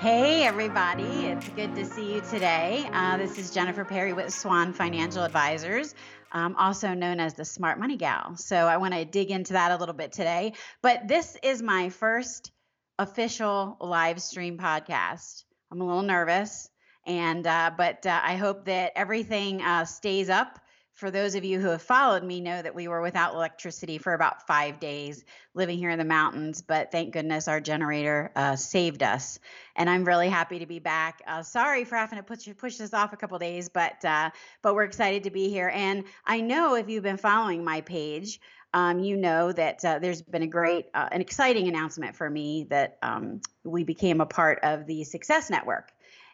Hey, 0.00 0.42
everybody. 0.44 1.26
It's 1.26 1.48
good 1.50 1.76
to 1.76 1.84
see 1.84 2.14
you 2.14 2.22
today. 2.22 2.88
Uh, 2.92 3.18
this 3.18 3.38
is 3.38 3.52
Jennifer 3.52 3.84
Perri 3.84 4.12
with 4.12 4.34
Swan 4.34 4.72
Financial 4.72 5.22
Advisors, 5.22 5.94
um, 6.32 6.56
also 6.56 6.94
known 6.94 7.20
as 7.20 7.34
the 7.34 7.44
Smart 7.44 7.78
Money 7.78 7.96
Gal. 7.96 8.36
So 8.36 8.56
I 8.56 8.78
want 8.78 8.94
to 8.94 9.04
dig 9.04 9.30
into 9.30 9.52
that 9.52 9.70
a 9.70 9.76
little 9.76 9.94
bit 9.94 10.10
today. 10.10 10.54
But 10.82 11.06
this 11.06 11.36
is 11.40 11.62
my 11.62 11.90
first 11.90 12.50
official 12.98 13.76
live 13.80 14.20
stream 14.20 14.58
podcast. 14.58 15.44
I'm 15.70 15.80
a 15.80 15.86
little 15.86 16.02
nervous, 16.02 16.68
and 17.06 17.46
uh, 17.46 17.70
but 17.76 18.04
uh, 18.06 18.20
I 18.24 18.34
hope 18.34 18.64
that 18.64 18.90
everything 18.96 19.62
uh, 19.62 19.84
stays 19.84 20.28
up 20.28 20.58
for 21.00 21.10
those 21.10 21.34
of 21.34 21.44
you 21.44 21.58
who 21.58 21.68
have 21.68 21.80
followed 21.80 22.22
me 22.22 22.42
know 22.42 22.60
that 22.60 22.74
we 22.74 22.86
were 22.86 23.00
without 23.00 23.32
electricity 23.32 23.96
for 23.96 24.12
about 24.12 24.46
five 24.46 24.78
days 24.78 25.24
living 25.54 25.78
here 25.78 25.88
in 25.88 25.98
the 25.98 26.04
mountains 26.04 26.60
but 26.60 26.92
thank 26.92 27.14
goodness 27.14 27.48
our 27.48 27.58
generator 27.58 28.30
uh, 28.36 28.54
saved 28.54 29.02
us. 29.02 29.38
And 29.76 29.88
i'm 29.88 30.04
really 30.04 30.28
happy 30.28 30.58
to 30.58 30.66
be 30.66 30.78
back. 30.78 31.22
Uh, 31.26 31.42
sorry 31.42 31.84
for 31.84 31.96
having 31.96 32.18
to 32.18 32.22
push, 32.22 32.46
push 32.58 32.76
this 32.76 32.92
off 32.92 33.14
a 33.14 33.16
couple 33.16 33.38
days 33.38 33.70
but 33.70 34.04
uh, 34.04 34.28
but 34.60 34.74
we're 34.74 34.84
excited 34.84 35.24
to 35.24 35.30
be 35.30 35.48
here. 35.48 35.72
And 35.74 36.04
i 36.26 36.42
know 36.42 36.74
if 36.74 36.90
you've 36.90 37.02
been 37.02 37.16
following 37.16 37.64
my 37.64 37.80
page 37.80 38.38
um, 38.74 39.00
you 39.00 39.16
know 39.16 39.52
that 39.52 39.82
uh, 39.84 39.98
there's 40.00 40.20
been 40.20 40.42
a 40.42 40.46
great 40.46 40.86
uh, 40.92 41.08
an 41.10 41.22
exciting 41.22 41.66
announcement 41.66 42.14
for 42.14 42.28
me 42.28 42.66
that 42.68 42.98
um, 43.02 43.40
we 43.64 43.84
became 43.84 44.20
a 44.20 44.26
part 44.26 44.60
of 44.62 44.86
the 44.86 45.04
success 45.04 45.48
network 45.48 45.92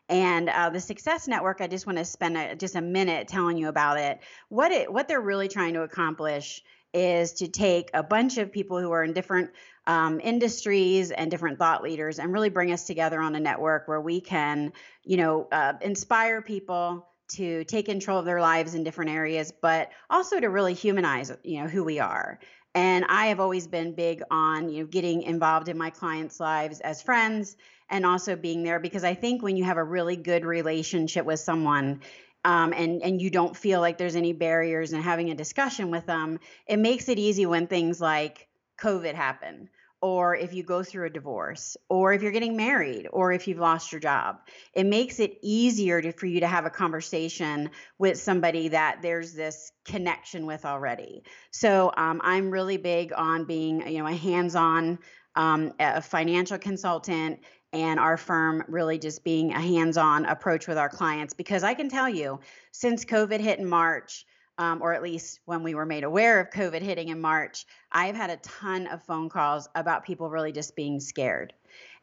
and 0.09 0.49
uh, 0.49 0.71
the 0.71 0.81
Success 0.81 1.27
Network, 1.27 1.61
I 1.61 1.67
just 1.67 1.87
want 1.87 1.99
to 1.99 2.05
spend 2.05 2.37
a, 2.37 2.55
just 2.55 2.77
a 2.77 2.81
minute 2.81 3.29
telling 3.29 3.59
you 3.59 3.69
about 3.69 3.99
it. 3.99 4.21
What 4.49 4.71
it 4.73 4.93
what 4.93 5.09
they're 5.09 5.21
really 5.21 5.49
trying 5.49 5.75
to 5.75 5.83
accomplish 5.83 6.63
is 6.95 7.35
to 7.35 7.49
take 7.49 7.91
a 7.93 8.03
bunch 8.03 8.39
of 8.39 8.53
people 8.53 8.81
who 8.81 8.91
are 8.93 9.05
in 9.05 9.13
different 9.13 9.51
um, 9.87 10.21
industries 10.21 11.11
and 11.11 11.31
different 11.31 11.59
thought 11.59 11.83
leaders 11.83 12.19
and 12.19 12.33
really 12.33 12.49
bring 12.49 12.73
us 12.73 12.85
together 12.85 13.21
on 13.21 13.35
a 13.35 13.41
network 13.41 13.87
where 13.87 14.01
we 14.01 14.21
can, 14.21 14.73
you 15.05 15.17
know, 15.17 15.47
uh, 15.53 15.75
inspire 15.83 16.41
people 16.41 17.07
to 17.29 17.65
take 17.65 17.87
control 17.87 18.19
of 18.19 18.25
their 18.25 18.41
lives 18.41 18.75
in 18.75 18.85
different 18.85 19.11
areas, 19.11 19.53
but 19.61 19.91
also 20.09 20.39
to 20.39 20.49
really 20.49 20.75
humanize, 20.75 21.33
you 21.43 21.61
know, 21.61 21.69
who 21.69 21.85
we 21.85 21.99
are. 21.99 22.39
And 22.77 23.07
I 23.09 23.29
have 23.29 23.41
always 23.41 23.67
been 23.67 23.95
big 23.95 24.23
on, 24.31 24.69
you 24.69 24.81
know, 24.81 24.87
getting 24.87 25.23
involved 25.23 25.71
in 25.71 25.79
my 25.79 25.89
clients' 25.89 26.39
lives 26.39 26.81
as 26.81 27.01
friends 27.01 27.57
and 27.89 28.05
also 28.05 28.37
being 28.37 28.65
there 28.65 28.79
because 28.79 29.03
I 29.03 29.15
think 29.15 29.43
when 29.43 29.57
you 29.57 29.65
have 29.65 29.79
a 29.79 29.83
really 29.83 30.15
good 30.15 30.45
relationship 30.45 31.25
with 31.25 31.41
someone 31.41 32.03
um, 32.45 32.75
and 32.75 33.03
and 33.03 33.21
you 33.21 33.31
don't 33.31 33.57
feel 33.57 33.81
like 33.81 33.97
there's 33.97 34.15
any 34.15 34.35
barriers 34.35 34.93
and 34.93 35.03
having 35.03 35.31
a 35.31 35.35
discussion 35.35 35.91
with 35.91 36.05
them, 36.05 36.39
it 36.67 36.77
makes 36.77 37.09
it 37.09 37.19
easy 37.19 37.47
when 37.47 37.67
things 37.67 37.99
like 37.99 38.47
COVID 38.79 39.15
happen 39.15 39.71
or 40.03 40.37
if 40.37 40.53
you 40.53 40.63
go 40.63 40.83
through 40.83 41.07
a 41.07 41.11
divorce, 41.11 41.77
or 41.89 42.13
if 42.13 42.23
you're 42.23 42.33
getting 42.33 42.57
married, 42.57 43.09
or 43.13 43.33
if 43.33 43.49
you've 43.49 43.59
lost 43.59 43.93
your 43.93 44.01
job. 44.01 44.39
It 44.75 44.85
makes 44.85 45.21
it 45.21 45.39
easier 45.43 46.01
to, 46.03 46.13
for 46.13 46.27
you 46.27 46.41
to 46.41 46.47
have 46.47 46.67
a 46.67 46.71
conversation 46.71 47.71
with 47.99 48.19
somebody 48.19 48.69
that 48.69 49.01
there's 49.03 49.33
this 49.33 49.73
connection 49.85 50.47
with 50.47 50.65
already. 50.65 51.23
So 51.51 51.93
um, 51.97 52.21
I'm 52.23 52.51
really 52.51 52.77
big 52.77 53.13
on 53.17 53.45
being, 53.45 53.87
you 53.89 53.99
know, 53.99 54.07
a 54.07 54.15
hands-on 54.15 54.99
um, 55.37 55.73
a 55.79 56.01
financial 56.01 56.59
consultant 56.59 57.41
and 57.73 58.01
our 58.01 58.17
firm 58.17 58.65
really 58.69 58.99
just 58.99 59.23
being 59.23 59.53
a 59.53 59.61
hands 59.61 59.97
on 59.97 60.25
approach 60.25 60.67
with 60.67 60.79
our 60.79 60.89
clients. 60.89 61.35
Because 61.35 61.63
I 61.63 61.75
can 61.75 61.89
tell 61.89 62.09
you, 62.09 62.41
since 62.73 63.05
COVID 63.05 63.41
hit 63.41 63.59
in 63.59 63.69
March, 63.69 64.25
um, 64.59 64.81
or 64.83 64.95
at 64.95 65.03
least 65.03 65.41
when 65.45 65.63
we 65.63 65.75
were 65.75 65.87
made 65.87 66.05
aware 66.05 66.41
of 66.41 66.51
COVID 66.51 66.83
hitting 66.83 67.09
in 67.09 67.21
March, 67.21 67.67
I've 67.93 68.17
had 68.17 68.31
a 68.31 68.37
ton 68.39 68.87
of 68.87 69.03
phone 69.03 69.29
calls 69.29 69.69
about 69.75 70.05
people 70.05 70.31
really 70.31 70.53
just 70.53 70.77
being 70.77 71.01
scared 71.01 71.53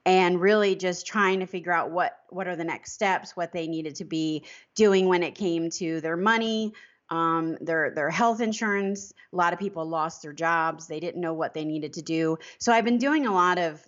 and 0.05 0.39
really 0.39 0.75
just 0.75 1.07
trying 1.07 1.39
to 1.39 1.45
figure 1.45 1.71
out 1.71 1.91
what 1.91 2.19
what 2.29 2.47
are 2.47 2.55
the 2.55 2.63
next 2.63 2.93
steps, 2.93 3.35
what 3.35 3.53
they 3.53 3.67
needed 3.67 3.95
to 3.95 4.05
be 4.05 4.43
doing 4.75 5.07
when 5.07 5.23
it 5.23 5.35
came 5.35 5.69
to 5.69 6.01
their 6.01 6.17
money, 6.17 6.73
um, 7.09 7.57
their 7.61 7.91
their 7.91 8.09
health 8.09 8.41
insurance. 8.41 9.13
A 9.31 9.35
lot 9.35 9.53
of 9.53 9.59
people 9.59 9.85
lost 9.85 10.21
their 10.21 10.33
jobs; 10.33 10.87
they 10.87 10.99
didn't 10.99 11.21
know 11.21 11.33
what 11.33 11.53
they 11.53 11.65
needed 11.65 11.93
to 11.93 12.01
do. 12.01 12.37
So 12.59 12.73
I've 12.73 12.85
been 12.85 12.97
doing 12.97 13.25
a 13.25 13.33
lot 13.33 13.57
of 13.57 13.81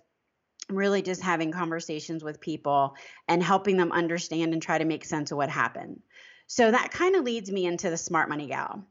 really 0.68 1.02
just 1.02 1.22
having 1.22 1.52
conversations 1.52 2.24
with 2.24 2.40
people 2.40 2.96
and 3.28 3.42
helping 3.42 3.76
them 3.76 3.92
understand 3.92 4.52
and 4.52 4.60
try 4.60 4.78
to 4.78 4.84
make 4.84 5.04
sense 5.04 5.30
of 5.30 5.36
what 5.36 5.48
happened. 5.48 6.00
So 6.46 6.70
that 6.70 6.90
kind 6.92 7.16
of 7.16 7.24
leads 7.24 7.50
me 7.50 7.66
into 7.66 7.90
the 7.90 7.96
smart 7.96 8.28
money 8.28 8.46
gal. 8.46 8.84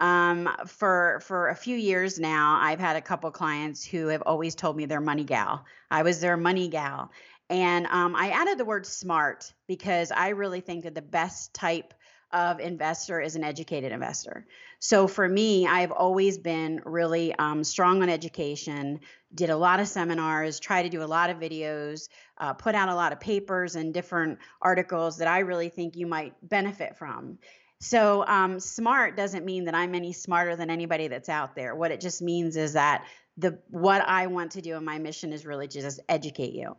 Um, 0.00 0.48
for 0.66 1.20
for 1.26 1.48
a 1.48 1.54
few 1.54 1.76
years 1.76 2.18
now, 2.18 2.58
I've 2.60 2.80
had 2.80 2.96
a 2.96 3.02
couple 3.02 3.30
clients 3.30 3.84
who 3.84 4.06
have 4.06 4.22
always 4.22 4.54
told 4.54 4.76
me 4.76 4.86
they're 4.86 5.00
money 5.00 5.24
gal. 5.24 5.66
I 5.90 6.02
was 6.02 6.20
their 6.20 6.38
money 6.38 6.68
gal, 6.68 7.10
and 7.50 7.86
um, 7.86 8.16
I 8.16 8.30
added 8.30 8.56
the 8.56 8.64
word 8.64 8.86
smart 8.86 9.52
because 9.66 10.10
I 10.10 10.28
really 10.30 10.60
think 10.60 10.84
that 10.84 10.94
the 10.94 11.02
best 11.02 11.52
type 11.52 11.92
of 12.32 12.60
investor 12.60 13.20
is 13.20 13.36
an 13.36 13.44
educated 13.44 13.92
investor. 13.92 14.46
So 14.78 15.06
for 15.06 15.28
me, 15.28 15.66
I've 15.66 15.92
always 15.92 16.38
been 16.38 16.80
really 16.84 17.34
um, 17.34 17.64
strong 17.64 18.02
on 18.02 18.08
education, 18.08 19.00
did 19.34 19.50
a 19.50 19.56
lot 19.56 19.80
of 19.80 19.88
seminars, 19.88 20.60
try 20.60 20.82
to 20.82 20.88
do 20.88 21.02
a 21.02 21.04
lot 21.04 21.30
of 21.30 21.38
videos, 21.38 22.08
uh, 22.38 22.54
put 22.54 22.74
out 22.74 22.88
a 22.88 22.94
lot 22.94 23.12
of 23.12 23.20
papers 23.20 23.76
and 23.76 23.92
different 23.92 24.38
articles 24.62 25.18
that 25.18 25.28
I 25.28 25.40
really 25.40 25.68
think 25.68 25.96
you 25.96 26.06
might 26.06 26.34
benefit 26.42 26.96
from. 26.96 27.38
So 27.80 28.26
um, 28.26 28.60
smart 28.60 29.16
doesn't 29.16 29.44
mean 29.44 29.64
that 29.64 29.74
I'm 29.74 29.94
any 29.94 30.12
smarter 30.12 30.54
than 30.54 30.70
anybody 30.70 31.08
that's 31.08 31.28
out 31.28 31.54
there. 31.54 31.74
What 31.74 31.90
it 31.90 32.00
just 32.00 32.20
means 32.20 32.56
is 32.56 32.74
that 32.74 33.06
the 33.36 33.58
what 33.68 34.02
I 34.06 34.26
want 34.26 34.52
to 34.52 34.60
do 34.60 34.76
in 34.76 34.84
my 34.84 34.98
mission 34.98 35.32
is 35.32 35.46
really 35.46 35.66
just 35.66 36.00
educate 36.08 36.52
you. 36.52 36.76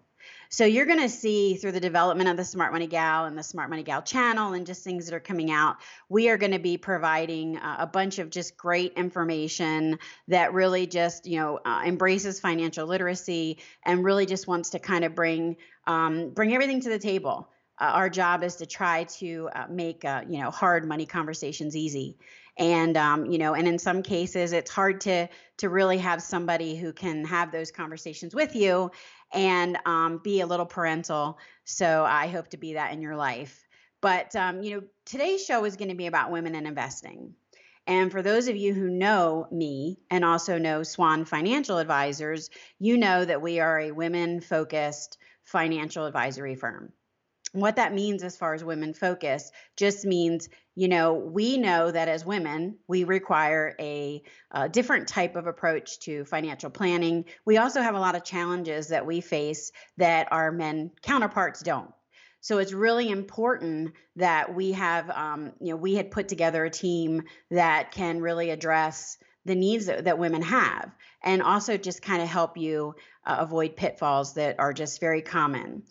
So 0.50 0.66
you're 0.66 0.86
going 0.86 1.00
to 1.00 1.10
see 1.10 1.56
through 1.56 1.72
the 1.72 1.80
development 1.80 2.30
of 2.30 2.38
the 2.38 2.44
Smart 2.44 2.74
Money 2.74 2.88
Gal 2.88 3.26
and 3.26 3.38
the 3.38 3.44
Smart 3.44 3.70
Money 3.70 3.84
Gal 3.84 4.02
channel 4.02 4.54
and 4.54 4.66
just 4.66 4.84
things 4.84 5.06
that 5.06 5.16
are 5.16 5.20
coming 5.22 5.50
out, 5.50 5.78
we 6.10 6.30
are 6.30 6.38
going 6.38 6.52
to 6.52 6.60
be 6.60 6.78
providing 6.78 7.58
uh, 7.58 7.78
a 7.80 7.88
bunch 7.88 8.20
of 8.20 8.30
just 8.30 8.58
great 8.58 8.94
information 8.94 9.98
that 10.28 10.54
really 10.54 10.88
just, 10.88 11.26
you 11.26 11.40
know, 11.40 11.60
uh, 11.66 11.84
embraces 11.86 12.40
financial 12.40 12.86
literacy 12.86 13.60
and 13.86 14.04
really 14.04 14.26
just 14.26 14.48
wants 14.48 14.72
to 14.72 14.80
kind 14.80 15.06
of 15.06 15.16
bring 15.16 15.56
um, 15.88 16.30
bring 16.30 16.54
everything 16.54 16.82
to 16.82 16.90
the 16.90 17.00
table. 17.00 17.50
Uh, 17.80 17.86
our 17.86 18.10
job 18.10 18.44
is 18.44 18.58
to 18.58 18.66
try 18.66 19.06
to 19.06 19.50
uh, 19.56 19.66
make 19.70 20.06
uh, 20.06 20.22
you 20.30 20.40
know 20.40 20.52
hard 20.52 20.88
money 20.88 21.06
conversations 21.06 21.76
easy 21.76 22.18
and 22.58 22.96
um, 22.96 23.26
you 23.26 23.40
know 23.40 23.54
and 23.56 23.68
in 23.68 23.80
some 23.80 24.04
cases 24.04 24.54
it's 24.54 24.70
hard 24.70 25.02
to 25.02 25.28
to 25.58 25.70
really 25.70 25.98
have 25.98 26.22
somebody 26.22 26.76
who 26.76 26.94
can 26.94 27.26
have 27.26 27.52
those 27.52 27.72
conversations 27.72 28.36
with 28.36 28.56
you 28.56 28.92
and 29.34 29.78
um, 29.86 30.20
be 30.24 30.42
a 30.42 30.48
little 30.48 30.66
parental. 30.66 31.38
So 31.64 32.04
I 32.04 32.28
hope 32.28 32.50
to 32.50 32.58
be 32.58 32.74
that 32.74 32.94
in 32.94 33.02
your 33.02 33.16
life. 33.16 33.68
But 34.02 34.36
um, 34.36 34.62
you 34.62 34.76
know, 34.76 34.84
today's 35.06 35.46
show 35.46 35.64
is 35.66 35.76
going 35.76 35.90
to 35.90 35.96
be 35.96 36.08
about 36.08 36.32
women 36.32 36.56
and 36.56 36.68
investing. 36.68 37.36
And 37.88 38.12
for 38.12 38.22
those 38.22 38.48
of 38.48 38.56
you 38.56 38.74
who 38.74 38.90
know 38.90 39.48
me 39.52 39.98
and 40.10 40.24
also 40.24 40.58
know 40.58 40.84
Swan 40.84 41.26
Financial 41.26 41.80
Advisors, 41.80 42.50
you 42.80 42.98
know 42.98 43.26
that 43.26 43.42
we 43.42 43.60
are 43.60 43.80
a 43.80 43.92
women 43.92 44.40
focused 44.40 45.18
financial 45.44 46.06
advisory 46.06 46.56
firm 46.56 46.94
what 47.54 47.76
that 47.76 47.94
means 47.94 48.24
as 48.24 48.38
far 48.38 48.54
as 48.54 48.64
women 48.64 48.94
focus 48.94 49.52
just 49.76 50.06
means 50.06 50.50
you 50.76 50.88
know 50.88 51.14
we 51.14 51.58
know 51.58 51.92
that 51.92 52.08
as 52.08 52.26
women 52.26 52.78
we 52.88 53.04
require 53.04 53.76
a, 53.80 54.24
a, 54.52 54.70
different 54.70 55.08
type 55.08 55.36
of 55.36 55.48
approach 55.48 56.00
to 56.00 56.24
financial 56.26 56.70
planning 56.70 57.26
we 57.46 57.58
also 57.58 57.82
have 57.82 57.96
a 57.96 58.00
lot 58.00 58.16
of 58.16 58.24
challenges 58.24 58.88
that 58.88 59.06
we 59.06 59.22
face 59.22 59.72
that 59.98 60.28
our 60.32 60.52
men 60.52 60.92
counterparts 61.02 61.62
don't 61.62 61.92
so 62.40 62.58
it's 62.58 62.74
really 62.74 63.10
important 63.10 63.94
that 64.16 64.56
we 64.56 64.72
have 64.72 65.10
um, 65.10 65.52
you 65.60 65.72
know 65.72 65.78
we 65.78 65.96
had 65.96 66.12
put 66.12 66.28
together 66.28 66.64
a 66.64 66.70
team 66.70 67.24
that 67.50 67.92
can 67.92 68.22
really 68.22 68.50
address 68.50 69.18
the 69.46 69.56
needs 69.56 69.88
that, 69.88 70.06
that 70.06 70.20
women 70.20 70.42
have 70.42 70.92
and 71.24 71.42
also 71.42 71.78
just 71.78 72.02
kind 72.02 72.22
of 72.22 72.28
help 72.28 72.58
you 72.58 72.96
uh, 73.26 73.38
avoid 73.40 73.76
pitfalls 73.76 74.36
that 74.36 74.60
are 74.60 74.74
just 74.74 75.00
very 75.00 75.22
common. 75.22 75.84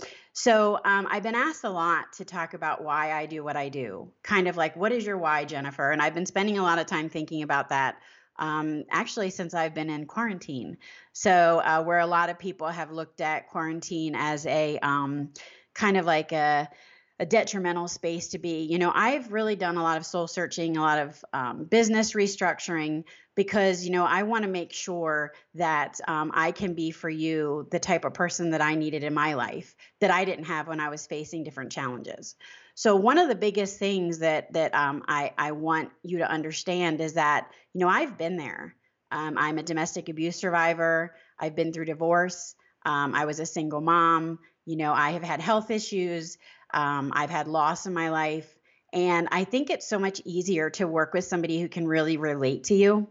So 0.43 0.81
um, 0.87 1.07
I've 1.11 1.23
been 1.23 1.35
asked 1.35 1.65
a 1.65 1.69
lot 1.71 2.15
to 2.15 2.25
talk 2.25 2.55
about 2.55 2.83
why 2.83 3.13
I 3.13 3.27
do 3.27 3.45
what 3.45 3.59
I 3.59 3.69
do, 3.69 4.11
kind 4.23 4.49
of 4.49 4.57
like, 4.57 4.75
what 4.75 4.91
is 4.91 5.05
your 5.05 5.19
why, 5.19 5.45
Jennifer? 5.45 5.91
And 5.91 6.01
I've 6.01 6.15
been 6.15 6.25
spending 6.25 6.57
a 6.57 6.63
lot 6.63 6.79
of 6.79 6.87
time 6.87 7.11
thinking 7.11 7.43
about 7.43 7.69
that. 7.69 7.99
Um, 8.39 8.85
actually, 8.91 9.29
since 9.29 9.53
I've 9.53 9.75
been 9.75 9.91
in 9.91 10.07
quarantine. 10.07 10.79
So, 11.13 11.61
uh, 11.63 11.83
where 11.83 11.99
a 11.99 12.07
lot 12.07 12.31
of 12.31 12.39
people 12.39 12.69
have 12.69 12.91
looked 12.91 13.21
at 13.21 13.51
quarantine 13.51 14.15
as 14.17 14.47
a 14.47 14.79
um, 14.79 15.29
kind 15.75 15.99
of 15.99 16.07
like 16.07 16.33
a 16.33 16.71
a 17.20 17.26
detrimental 17.26 17.87
space 17.87 18.28
to 18.28 18.38
be. 18.38 18.62
You 18.62 18.78
know, 18.78 18.90
I've 18.94 19.31
really 19.31 19.55
done 19.55 19.76
a 19.76 19.82
lot 19.82 19.99
of 19.99 20.06
soul 20.06 20.26
searching, 20.26 20.78
a 20.78 20.81
lot 20.81 20.99
of 20.99 21.25
um, 21.34 21.64
business 21.64 22.14
restructuring 22.14 23.05
because, 23.37 23.84
you 23.84 23.90
know, 23.90 24.06
I 24.06 24.22
want 24.22 24.44
to 24.44 24.50
make 24.50 24.72
sure 24.72 25.34
that 25.55 26.00
um, 26.08 26.32
I 26.34 26.50
can 26.50 26.72
be 26.72 26.90
for 26.90 27.11
you 27.11 27.69
the 27.70 27.78
type 27.78 28.06
of 28.06 28.14
person 28.14 28.50
that 28.50 28.62
I 28.62 28.75
needed 28.75 29.05
in 29.05 29.12
my 29.12 29.34
life 29.34 29.76
that 30.00 30.11
I 30.11 30.25
didn't 30.25 30.46
have 30.46 30.67
when 30.67 30.81
I 30.81 30.88
was 30.88 31.06
facing 31.06 31.44
different 31.44 31.70
challenges. 31.70 32.37
So 32.75 32.96
one 32.96 33.19
of 33.19 33.28
the 33.28 33.34
biggest 33.34 33.78
things 33.78 34.20
that 34.20 34.55
that 34.55 34.75
um, 34.75 35.02
I 35.06 35.34
I 35.37 35.52
want 35.52 35.90
you 36.02 36.19
to 36.19 36.31
understand 36.31 37.02
is 37.02 37.12
that 37.14 37.50
you 37.75 37.81
know 37.81 37.88
I've 37.88 38.17
been 38.17 38.38
there. 38.38 38.75
Um, 39.11 39.37
I'm 39.37 39.58
a 39.58 39.62
domestic 39.62 40.08
abuse 40.08 40.37
survivor. 40.37 41.14
I've 41.38 41.55
been 41.55 41.75
through 41.75 41.84
divorce. 41.84 42.55
Um, 42.87 43.14
I 43.14 43.26
was 43.26 43.40
a 43.40 43.46
single 43.46 43.82
mom. 43.82 44.38
You 44.64 44.76
know, 44.76 44.93
I 44.93 45.11
have 45.11 45.22
had 45.22 45.40
health 45.40 45.70
issues. 45.70 46.38
Um, 46.72 47.12
I've 47.14 47.31
had 47.31 47.49
loss 47.49 47.87
in 47.87 47.94
my 47.94 48.11
life. 48.11 48.49
And 48.93 49.28
I 49.31 49.44
think 49.44 49.70
it's 49.70 49.87
so 49.87 49.99
much 49.99 50.20
easier 50.25 50.70
to 50.70 50.87
work 50.87 51.14
with 51.14 51.25
somebody 51.25 51.61
who 51.61 51.69
can 51.69 51.87
really 51.87 52.17
relate 52.17 52.64
to 52.64 52.75
you. 52.75 53.08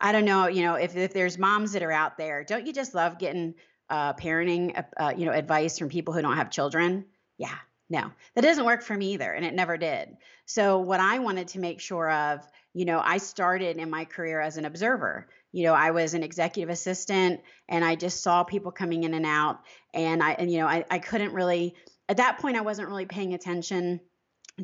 I 0.00 0.12
don't 0.12 0.24
know, 0.24 0.48
you 0.48 0.62
know, 0.62 0.74
if, 0.74 0.96
if 0.96 1.12
there's 1.12 1.38
moms 1.38 1.72
that 1.72 1.82
are 1.82 1.92
out 1.92 2.16
there, 2.16 2.44
don't 2.44 2.66
you 2.66 2.72
just 2.72 2.94
love 2.94 3.18
getting 3.18 3.54
uh, 3.88 4.14
parenting, 4.14 4.76
uh, 4.76 4.82
uh 5.02 5.12
you 5.16 5.26
know, 5.26 5.32
advice 5.32 5.78
from 5.78 5.90
people 5.90 6.14
who 6.14 6.22
don't 6.22 6.36
have 6.36 6.50
children? 6.50 7.04
Yeah, 7.38 7.54
no, 7.88 8.10
that 8.34 8.40
doesn't 8.40 8.64
work 8.64 8.82
for 8.82 8.96
me 8.96 9.12
either. 9.12 9.32
And 9.32 9.44
it 9.44 9.54
never 9.54 9.76
did. 9.76 10.16
So, 10.46 10.78
what 10.78 10.98
I 10.98 11.20
wanted 11.20 11.48
to 11.48 11.60
make 11.60 11.80
sure 11.80 12.10
of, 12.10 12.40
you 12.74 12.84
know, 12.84 13.00
I 13.04 13.18
started 13.18 13.76
in 13.76 13.90
my 13.90 14.04
career 14.06 14.40
as 14.40 14.56
an 14.56 14.64
observer. 14.64 15.28
You 15.52 15.64
know, 15.64 15.74
I 15.74 15.90
was 15.90 16.14
an 16.14 16.22
executive 16.22 16.70
assistant 16.70 17.42
and 17.68 17.84
I 17.84 17.94
just 17.94 18.22
saw 18.22 18.42
people 18.42 18.72
coming 18.72 19.04
in 19.04 19.12
and 19.12 19.26
out. 19.26 19.60
And 19.92 20.22
I, 20.22 20.32
and, 20.32 20.50
you 20.50 20.58
know, 20.58 20.66
I, 20.66 20.84
I 20.90 20.98
couldn't 20.98 21.34
really, 21.34 21.74
at 22.08 22.16
that 22.18 22.38
point, 22.38 22.56
I 22.56 22.62
wasn't 22.62 22.88
really 22.88 23.06
paying 23.06 23.34
attention 23.34 24.00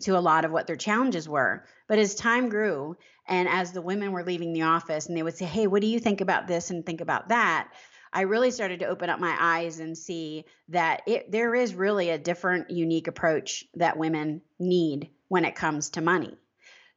to 0.00 0.18
a 0.18 0.20
lot 0.20 0.44
of 0.44 0.50
what 0.50 0.66
their 0.66 0.76
challenges 0.76 1.28
were. 1.28 1.64
But 1.86 1.98
as 1.98 2.14
time 2.14 2.48
grew 2.48 2.96
and 3.26 3.48
as 3.48 3.72
the 3.72 3.82
women 3.82 4.12
were 4.12 4.24
leaving 4.24 4.52
the 4.52 4.62
office 4.62 5.06
and 5.06 5.16
they 5.16 5.22
would 5.22 5.36
say, 5.36 5.46
Hey, 5.46 5.66
what 5.66 5.80
do 5.80 5.86
you 5.86 5.98
think 5.98 6.20
about 6.20 6.46
this 6.46 6.70
and 6.70 6.84
think 6.84 7.00
about 7.00 7.28
that? 7.30 7.70
I 8.12 8.22
really 8.22 8.50
started 8.50 8.80
to 8.80 8.86
open 8.86 9.10
up 9.10 9.20
my 9.20 9.36
eyes 9.38 9.80
and 9.80 9.96
see 9.96 10.44
that 10.68 11.02
it, 11.06 11.30
there 11.30 11.54
is 11.54 11.74
really 11.74 12.10
a 12.10 12.18
different, 12.18 12.70
unique 12.70 13.06
approach 13.06 13.64
that 13.74 13.98
women 13.98 14.42
need 14.58 15.10
when 15.28 15.44
it 15.44 15.54
comes 15.54 15.90
to 15.90 16.00
money. 16.00 16.36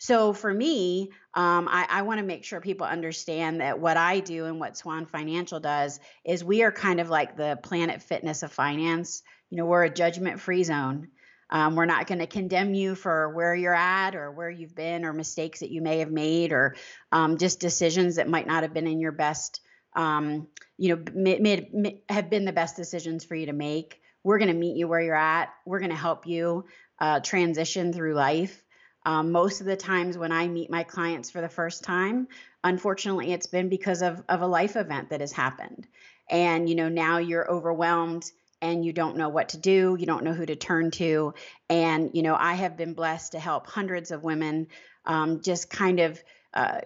So 0.01 0.33
for 0.33 0.51
me, 0.51 1.11
um, 1.35 1.67
I, 1.69 1.85
I 1.87 2.01
want 2.01 2.21
to 2.21 2.25
make 2.25 2.43
sure 2.43 2.59
people 2.59 2.87
understand 2.87 3.61
that 3.61 3.77
what 3.77 3.97
I 3.97 4.19
do 4.19 4.45
and 4.45 4.59
what 4.59 4.75
Swan 4.75 5.05
Financial 5.05 5.59
does 5.59 5.99
is 6.25 6.43
we 6.43 6.63
are 6.63 6.71
kind 6.71 6.99
of 6.99 7.11
like 7.11 7.37
the 7.37 7.59
planet 7.61 8.01
fitness 8.01 8.41
of 8.41 8.51
finance. 8.51 9.21
You 9.51 9.57
know, 9.57 9.65
we're 9.67 9.83
a 9.83 9.93
judgment 9.93 10.39
free 10.39 10.63
zone. 10.63 11.09
Um, 11.51 11.75
we're 11.75 11.85
not 11.85 12.07
going 12.07 12.17
to 12.17 12.25
condemn 12.25 12.73
you 12.73 12.95
for 12.95 13.29
where 13.35 13.53
you're 13.53 13.75
at 13.75 14.15
or 14.15 14.31
where 14.31 14.49
you've 14.49 14.73
been 14.73 15.05
or 15.05 15.13
mistakes 15.13 15.59
that 15.59 15.69
you 15.69 15.83
may 15.83 15.99
have 15.99 16.09
made 16.09 16.51
or 16.51 16.77
um, 17.11 17.37
just 17.37 17.59
decisions 17.59 18.15
that 18.15 18.27
might 18.27 18.47
not 18.47 18.63
have 18.63 18.73
been 18.73 18.87
in 18.87 18.99
your 18.99 19.11
best, 19.11 19.61
um, 19.95 20.47
you 20.79 20.95
know, 20.95 21.03
may, 21.13 21.37
may, 21.37 22.01
have 22.09 22.27
been 22.27 22.45
the 22.45 22.51
best 22.51 22.75
decisions 22.75 23.23
for 23.23 23.35
you 23.35 23.45
to 23.45 23.53
make. 23.53 24.01
We're 24.23 24.39
going 24.39 24.51
to 24.51 24.57
meet 24.57 24.77
you 24.77 24.87
where 24.87 25.01
you're 25.01 25.13
at. 25.13 25.49
We're 25.63 25.77
going 25.77 25.91
to 25.91 25.95
help 25.95 26.25
you 26.25 26.65
uh, 26.99 27.19
transition 27.19 27.93
through 27.93 28.15
life. 28.15 28.63
Um, 29.05 29.31
most 29.31 29.61
of 29.61 29.67
the 29.67 29.75
times 29.75 30.17
when 30.17 30.31
I 30.31 30.47
meet 30.47 30.69
my 30.69 30.83
clients 30.83 31.31
for 31.31 31.41
the 31.41 31.49
first 31.49 31.83
time, 31.83 32.27
unfortunately, 32.63 33.31
it's 33.33 33.47
been 33.47 33.69
because 33.69 34.01
of, 34.01 34.23
of 34.29 34.41
a 34.41 34.47
life 34.47 34.75
event 34.75 35.09
that 35.09 35.21
has 35.21 35.31
happened. 35.31 35.87
And, 36.29 36.69
you 36.69 36.75
know, 36.75 36.89
now 36.89 37.17
you're 37.17 37.49
overwhelmed 37.49 38.31
and 38.61 38.85
you 38.85 38.93
don't 38.93 39.17
know 39.17 39.29
what 39.29 39.49
to 39.49 39.57
do, 39.57 39.97
you 39.99 40.05
don't 40.05 40.23
know 40.23 40.33
who 40.33 40.45
to 40.45 40.55
turn 40.55 40.91
to. 40.91 41.33
And, 41.69 42.11
you 42.13 42.21
know, 42.21 42.35
I 42.35 42.53
have 42.53 42.77
been 42.77 42.93
blessed 42.93 43.31
to 43.31 43.39
help 43.39 43.65
hundreds 43.65 44.11
of 44.11 44.23
women 44.23 44.67
um, 45.05 45.41
just 45.41 45.69
kind 45.69 45.99
of 45.99 46.23
uh, 46.53 46.81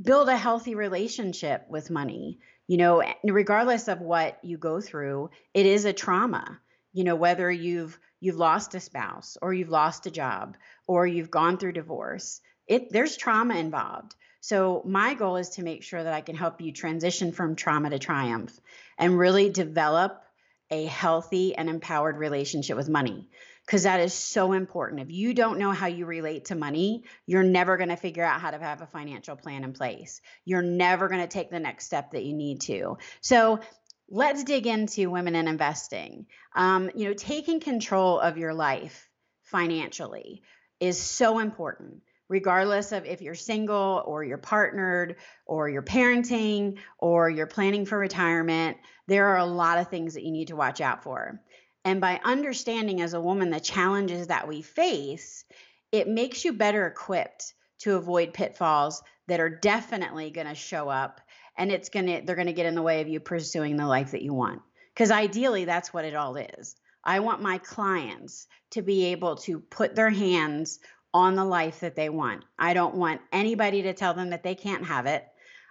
build 0.00 0.28
a 0.28 0.36
healthy 0.36 0.74
relationship 0.74 1.66
with 1.68 1.90
money. 1.90 2.40
You 2.66 2.76
know, 2.76 3.02
regardless 3.24 3.88
of 3.88 4.00
what 4.00 4.38
you 4.42 4.56
go 4.56 4.80
through, 4.80 5.30
it 5.54 5.66
is 5.66 5.84
a 5.84 5.92
trauma. 5.92 6.60
You 6.92 7.04
know, 7.04 7.16
whether 7.16 7.50
you've 7.50 7.98
you've 8.20 8.36
lost 8.36 8.74
a 8.74 8.80
spouse 8.80 9.36
or 9.42 9.52
you've 9.52 9.68
lost 9.68 10.06
a 10.06 10.10
job 10.10 10.56
or 10.86 11.06
you've 11.06 11.30
gone 11.30 11.58
through 11.58 11.72
divorce 11.72 12.40
it 12.66 12.92
there's 12.92 13.16
trauma 13.16 13.56
involved 13.56 14.14
so 14.40 14.82
my 14.86 15.14
goal 15.14 15.36
is 15.36 15.50
to 15.50 15.62
make 15.62 15.82
sure 15.82 16.02
that 16.02 16.14
i 16.14 16.20
can 16.20 16.36
help 16.36 16.60
you 16.60 16.72
transition 16.72 17.32
from 17.32 17.56
trauma 17.56 17.90
to 17.90 17.98
triumph 17.98 18.58
and 18.98 19.18
really 19.18 19.50
develop 19.50 20.22
a 20.70 20.84
healthy 20.84 21.54
and 21.56 21.68
empowered 21.68 22.16
relationship 22.16 22.76
with 22.76 22.88
money 22.88 23.28
because 23.70 23.84
that 23.84 24.00
is 24.00 24.12
so 24.12 24.52
important. 24.52 25.00
If 25.00 25.12
you 25.12 25.32
don't 25.32 25.58
know 25.58 25.70
how 25.70 25.86
you 25.86 26.04
relate 26.04 26.46
to 26.46 26.56
money, 26.56 27.04
you're 27.24 27.44
never 27.44 27.76
going 27.76 27.90
to 27.90 27.96
figure 27.96 28.24
out 28.24 28.40
how 28.40 28.50
to 28.50 28.58
have 28.58 28.82
a 28.82 28.86
financial 28.86 29.36
plan 29.36 29.62
in 29.62 29.72
place. 29.72 30.20
You're 30.44 30.60
never 30.62 31.08
going 31.08 31.20
to 31.20 31.28
take 31.28 31.50
the 31.50 31.60
next 31.60 31.86
step 31.86 32.10
that 32.12 32.24
you 32.24 32.34
need 32.34 32.62
to. 32.62 32.98
So, 33.20 33.60
let's 34.10 34.44
dig 34.44 34.66
into 34.66 35.10
women 35.10 35.34
in 35.34 35.48
investing. 35.48 36.26
Um, 36.54 36.90
you 36.94 37.08
know, 37.08 37.14
taking 37.14 37.60
control 37.60 38.18
of 38.18 38.36
your 38.36 38.52
life 38.52 39.08
financially 39.42 40.42
is 40.80 41.00
so 41.00 41.38
important 41.38 42.02
regardless 42.30 42.92
of 42.92 43.04
if 43.04 43.20
you're 43.20 43.34
single 43.34 44.02
or 44.06 44.22
you're 44.22 44.38
partnered 44.38 45.16
or 45.46 45.68
you're 45.68 45.82
parenting 45.82 46.78
or 46.96 47.28
you're 47.28 47.46
planning 47.46 47.84
for 47.84 47.98
retirement, 47.98 48.78
there 49.08 49.26
are 49.26 49.38
a 49.38 49.44
lot 49.44 49.78
of 49.78 49.88
things 49.88 50.14
that 50.14 50.22
you 50.22 50.30
need 50.30 50.46
to 50.46 50.56
watch 50.56 50.80
out 50.80 51.02
for. 51.02 51.42
And 51.84 52.00
by 52.00 52.20
understanding 52.22 53.00
as 53.00 53.14
a 53.14 53.20
woman 53.20 53.50
the 53.50 53.58
challenges 53.58 54.28
that 54.28 54.46
we 54.46 54.62
face, 54.62 55.44
it 55.90 56.06
makes 56.06 56.44
you 56.44 56.52
better 56.52 56.86
equipped 56.86 57.52
to 57.80 57.96
avoid 57.96 58.32
pitfalls 58.32 59.02
that 59.26 59.40
are 59.40 59.50
definitely 59.50 60.30
going 60.30 60.46
to 60.46 60.54
show 60.54 60.88
up 60.88 61.20
and 61.60 61.70
it's 61.70 61.90
going 61.90 62.06
to 62.06 62.22
they're 62.24 62.36
going 62.36 62.46
to 62.46 62.54
get 62.54 62.66
in 62.66 62.74
the 62.74 62.82
way 62.82 63.02
of 63.02 63.08
you 63.08 63.20
pursuing 63.20 63.76
the 63.76 63.86
life 63.86 64.12
that 64.12 64.22
you 64.22 64.32
want. 64.32 64.62
Because 64.94 65.10
ideally 65.10 65.66
that's 65.66 65.92
what 65.92 66.06
it 66.06 66.14
all 66.16 66.36
is. 66.36 66.74
I 67.04 67.20
want 67.20 67.42
my 67.42 67.58
clients 67.58 68.46
to 68.70 68.82
be 68.82 69.06
able 69.06 69.36
to 69.36 69.60
put 69.60 69.94
their 69.94 70.10
hands 70.10 70.80
on 71.12 71.34
the 71.34 71.44
life 71.44 71.80
that 71.80 71.96
they 71.96 72.08
want. 72.08 72.44
I 72.58 72.72
don't 72.72 72.94
want 72.94 73.20
anybody 73.30 73.82
to 73.82 73.92
tell 73.92 74.14
them 74.14 74.30
that 74.30 74.42
they 74.42 74.54
can't 74.54 74.86
have 74.86 75.04
it. 75.04 75.26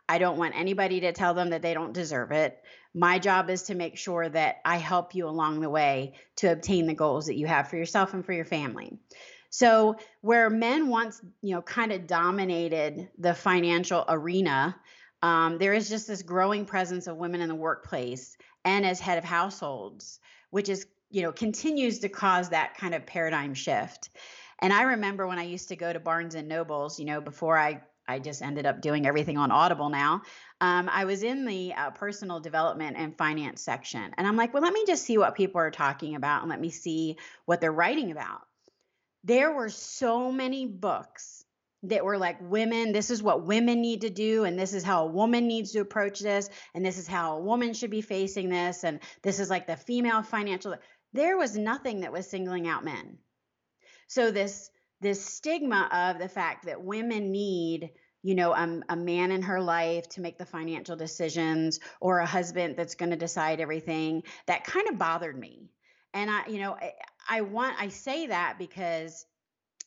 I 0.07 0.19
don't 0.19 0.38
want 0.38 0.56
anybody 0.56 1.01
to 1.01 1.12
tell 1.12 1.33
them 1.33 1.50
that 1.50 1.63
they 1.63 1.74
don't 1.74 1.94
deserve 1.94 2.31
it. 2.31 2.59
My 2.94 3.18
job 3.18 3.50
is 3.50 3.63
to 3.63 3.75
make 3.75 3.97
sure 3.97 4.27
that 4.30 4.57
i 4.65 4.77
help 4.77 5.15
you 5.15 5.27
along 5.27 5.59
the 5.59 5.69
way 5.69 6.13
to 6.38 6.51
obtain 6.51 6.86
the 6.86 6.94
goals 6.94 7.27
that 7.27 7.38
you 7.38 7.47
have 7.47 7.69
for 7.69 7.77
yourself 7.77 8.13
and 8.13 8.25
for 8.25 8.33
your 8.33 8.45
family. 8.45 8.97
So 9.50 9.95
where 10.21 10.50
men 10.50 10.88
once 10.88 11.19
you 11.41 11.56
know 11.56 11.62
kind 11.63 11.91
of 11.91 12.06
dominated 12.06 13.09
the 13.18 13.33
financial 13.33 14.06
arena 14.07 14.75
um, 15.21 15.57
there 15.57 15.74
is 15.74 15.89
just 15.89 16.07
this 16.07 16.21
growing 16.21 16.66
presence 16.66 17.07
of 17.07 17.18
women 17.18 17.42
in 17.42 17.50
the 17.50 17.56
workplace 17.56 18.38
and 18.63 18.86
as 18.86 19.00
head 19.00 19.18
of 19.18 19.24
households, 19.24 20.19
which 20.50 20.69
is, 20.69 20.88
you 21.10 21.21
know, 21.21 21.31
continues 21.31 22.00
to 22.00 22.10
cause 22.10 22.50
that 22.50 22.77
kind 22.77 22.94
of 22.94 23.06
paradigm 23.06 23.54
shift. 23.54 24.10
And 24.60 24.74
I 24.74 24.83
remember 24.83 25.27
when 25.27 25.39
I 25.39 25.44
used 25.44 25.69
to 25.69 25.75
go 25.75 25.92
to 25.92 26.00
Barnes 26.00 26.36
and 26.36 26.48
Nobles, 26.48 27.00
you 27.00 27.06
know, 27.06 27.21
before 27.21 27.57
I 27.57 27.81
I 28.10 28.18
just 28.18 28.42
ended 28.42 28.66
up 28.66 28.81
doing 28.81 29.06
everything 29.06 29.38
on 29.38 29.51
Audible 29.51 29.89
now. 29.89 30.24
Um, 30.62 30.89
I 30.91 31.05
was 31.05 31.22
in 31.22 31.46
the 31.46 31.74
uh, 31.74 31.91
personal 31.91 32.39
development 32.39 32.98
and 32.98 33.15
finance 33.15 33.62
section, 33.62 34.15
and 34.17 34.25
I'm 34.25 34.36
like, 34.36 34.51
well, 34.51 34.63
let 34.63 34.74
me 34.74 34.84
just 34.88 35.03
see 35.03 35.20
what 35.20 35.36
people 35.36 35.62
are 35.62 35.70
talking 35.70 36.15
about 36.15 36.41
and 36.41 36.50
let 36.50 36.60
me 36.60 36.72
see 36.72 37.17
what 37.46 37.62
they're 37.62 37.72
writing 37.72 38.10
about. 38.10 38.41
There 39.24 39.51
were 39.53 39.70
so 39.70 40.32
many 40.32 40.65
books 40.65 41.46
that 41.83 42.03
were 42.03 42.17
like 42.17 42.38
women 42.41 42.91
this 42.91 43.09
is 43.09 43.24
what 43.24 43.45
women 43.45 43.79
need 43.79 44.01
to 44.01 44.09
do 44.09 44.43
and 44.43 44.59
this 44.59 44.74
is 44.74 44.83
how 44.83 45.05
a 45.05 45.12
woman 45.12 45.48
needs 45.48 45.71
to 45.71 45.79
approach 45.79 46.19
this 46.19 46.50
and 46.74 46.86
this 46.86 46.98
is 46.98 47.07
how 47.07 47.38
a 47.38 47.41
woman 47.41 47.74
should 47.74 47.89
be 47.89 48.01
facing 48.01 48.50
this 48.50 48.83
and 48.83 49.00
this 49.24 49.39
is 49.39 49.50
like 49.50 49.65
the 49.65 49.77
female 49.77 50.21
financial 50.21 50.75
there 51.13 51.38
was 51.38 51.57
nothing 51.57 52.01
that 52.01 52.12
was 52.12 52.29
singling 52.29 52.67
out 52.67 52.83
men. 52.83 53.17
So 54.07 54.31
this 54.31 54.69
this 55.01 55.24
stigma 55.24 55.88
of 55.91 56.19
the 56.19 56.27
fact 56.27 56.65
that 56.65 56.83
women 56.83 57.31
need 57.31 57.91
you 58.21 58.36
know 58.36 58.53
a, 58.53 58.81
a 58.89 58.95
man 58.95 59.31
in 59.31 59.41
her 59.43 59.62
life 59.62 60.07
to 60.09 60.21
make 60.21 60.38
the 60.38 60.45
financial 60.45 60.95
decisions 60.95 61.79
or 62.01 62.19
a 62.19 62.25
husband 62.25 62.75
that's 62.77 62.95
going 62.95 63.12
to 63.12 63.17
decide 63.17 63.59
everything 63.59 64.24
that 64.45 64.65
kind 64.65 64.89
of 64.89 64.98
bothered 64.98 65.38
me. 65.38 65.71
And 66.13 66.29
i 66.29 66.48
you 66.48 66.59
know 66.59 66.74
I, 66.74 66.93
I 67.29 67.41
want 67.41 67.75
i 67.79 67.89
say 67.89 68.27
that 68.27 68.55
because 68.59 69.25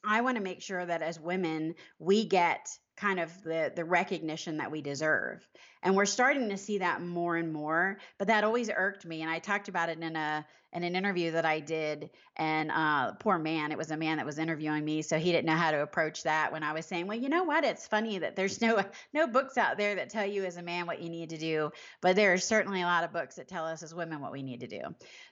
I 0.05 0.21
want 0.23 0.37
to 0.37 0.43
make 0.43 0.63
sure 0.63 0.85
that 0.85 1.03
as 1.03 1.21
women, 1.21 1.75
we 1.99 2.25
get 2.25 2.69
kind 2.97 3.21
of 3.21 3.31
the 3.43 3.73
the 3.75 3.85
recognition 3.85 4.59
that 4.59 4.71
we 4.71 4.83
deserve. 4.83 5.47
And 5.83 5.97
we're 5.97 6.07
starting 6.07 6.51
to 6.51 6.57
see 6.57 6.79
that 6.79 7.03
more 7.03 7.37
and 7.37 7.53
more 7.53 7.99
but 8.19 8.29
that 8.29 8.45
always 8.45 8.71
irked 8.75 9.05
me 9.05 9.23
and 9.23 9.31
i 9.31 9.39
talked 9.39 9.69
about 9.69 9.89
it 9.89 9.99
in 9.99 10.17
a 10.17 10.47
in 10.73 10.85
an 10.85 10.95
interview 10.95 11.33
that 11.33 11.45
i 11.45 11.59
did 11.59 12.11
and 12.37 12.71
uh 12.71 13.13
poor 13.13 13.39
man 13.39 13.73
it 13.73 13.79
was 13.79 13.91
a 13.91 13.97
man 13.97 14.17
that 14.19 14.27
was 14.27 14.39
interviewing 14.39 14.85
me 14.85 15.03
so 15.03 15.19
he 15.19 15.33
didn't 15.33 15.47
know 15.47 15.57
how 15.57 15.71
to 15.71 15.83
approach 15.83 16.23
that 16.23 16.53
when 16.53 16.63
i 16.63 16.73
was 16.73 16.87
saying 16.87 17.07
well 17.07 17.19
you 17.19 17.29
know 17.29 17.45
what? 17.45 17.65
It's 17.65 17.87
funny 17.87 18.19
that 18.19 18.37
there's 18.37 18.61
no 18.61 18.83
no 19.13 19.27
books 19.27 19.59
out 19.59 19.77
there 19.77 19.95
that 19.97 20.11
tell 20.11 20.27
you 20.27 20.45
as 20.45 20.57
a 20.57 20.63
man 20.63 20.87
what 20.87 21.03
you 21.03 21.11
need 21.11 21.31
to 21.31 21.39
do 21.39 21.71
but 22.01 22.17
there 22.17 22.33
are 22.33 22.39
certainly 22.39 22.83
a 22.83 22.87
lot 22.87 23.05
of 23.05 23.13
books 23.13 23.37
that 23.37 23.49
tell 23.49 23.65
us 23.65 23.83
as 23.83 23.95
women 23.95 24.21
what 24.21 24.33
we 24.33 24.43
need 24.43 24.61
to 24.61 24.67
do. 24.67 24.83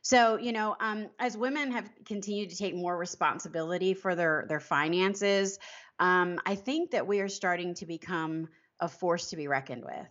So 0.02 0.36
you 0.36 0.52
know 0.52 0.76
um 0.80 1.08
as 1.18 1.36
women 1.36 1.72
have 1.72 1.88
continued 2.04 2.50
to 2.50 2.56
take 2.56 2.74
more 2.74 2.96
responsibility 2.96 3.94
for 3.94 4.14
their 4.14 4.46
their 4.48 4.60
finances 4.60 5.58
um, 6.00 6.40
I 6.46 6.54
think 6.54 6.90
that 6.92 7.06
we 7.06 7.20
are 7.20 7.28
starting 7.28 7.74
to 7.74 7.86
become 7.86 8.48
a 8.80 8.88
force 8.88 9.30
to 9.30 9.36
be 9.36 9.46
reckoned 9.46 9.84
with. 9.84 10.08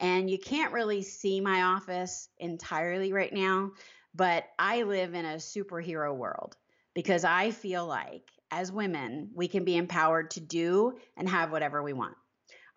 And 0.00 0.30
you 0.30 0.38
can't 0.38 0.72
really 0.72 1.02
see 1.02 1.40
my 1.40 1.62
office 1.62 2.28
entirely 2.38 3.12
right 3.12 3.32
now, 3.32 3.72
but 4.14 4.44
I 4.58 4.82
live 4.82 5.14
in 5.14 5.24
a 5.24 5.36
superhero 5.36 6.16
world 6.16 6.56
because 6.94 7.24
I 7.24 7.50
feel 7.50 7.86
like 7.86 8.22
as 8.50 8.72
women, 8.72 9.30
we 9.34 9.48
can 9.48 9.64
be 9.64 9.76
empowered 9.76 10.30
to 10.32 10.40
do 10.40 10.98
and 11.16 11.28
have 11.28 11.52
whatever 11.52 11.82
we 11.82 11.92
want. 11.92 12.16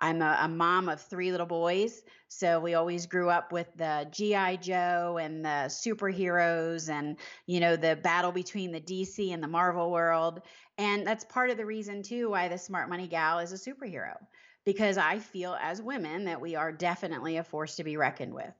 I'm 0.02 0.22
a, 0.24 0.40
a, 0.42 0.48
mom 0.48 0.90
of 0.90 1.00
three 1.00 1.32
little 1.32 1.46
boys, 1.46 2.02
so 2.28 2.60
we 2.60 2.74
always 2.74 3.06
grew 3.06 3.30
up 3.30 3.52
with 3.52 3.68
the 3.78 4.08
GI 4.12 4.58
Joe 4.58 5.20
and 5.22 5.46
the 5.46 5.70
superheroes, 5.70 6.90
and 6.90 7.18
you 7.46 7.60
know 7.60 7.76
the 7.76 7.96
battle 7.96 8.32
between 8.32 8.72
the 8.72 8.82
DC 8.82 9.32
and 9.32 9.44
the 9.44 9.48
Marvel 9.48 9.92
world. 9.92 10.42
And 10.80 11.06
that's 11.06 11.24
part 11.26 11.52
of 11.52 11.58
the 11.58 11.68
reason 11.68 12.02
too 12.02 12.32
why 12.32 12.48
the 12.48 12.58
Smart 12.58 12.90
Money 12.90 13.08
Gal 13.08 13.40
is 13.40 13.54
a 13.54 13.56
superhero, 13.58 14.18
because 14.66 14.98
I 14.98 15.20
feel 15.20 15.56
as 15.62 15.84
women 15.84 16.26
that 16.26 16.42
we 16.42 16.56
are 16.56 16.72
definitely 16.72 17.38
a 17.38 17.44
force 17.44 17.76
to 17.76 17.84
be 17.84 17.96
reckoned 17.96 18.34
with. 18.34 18.54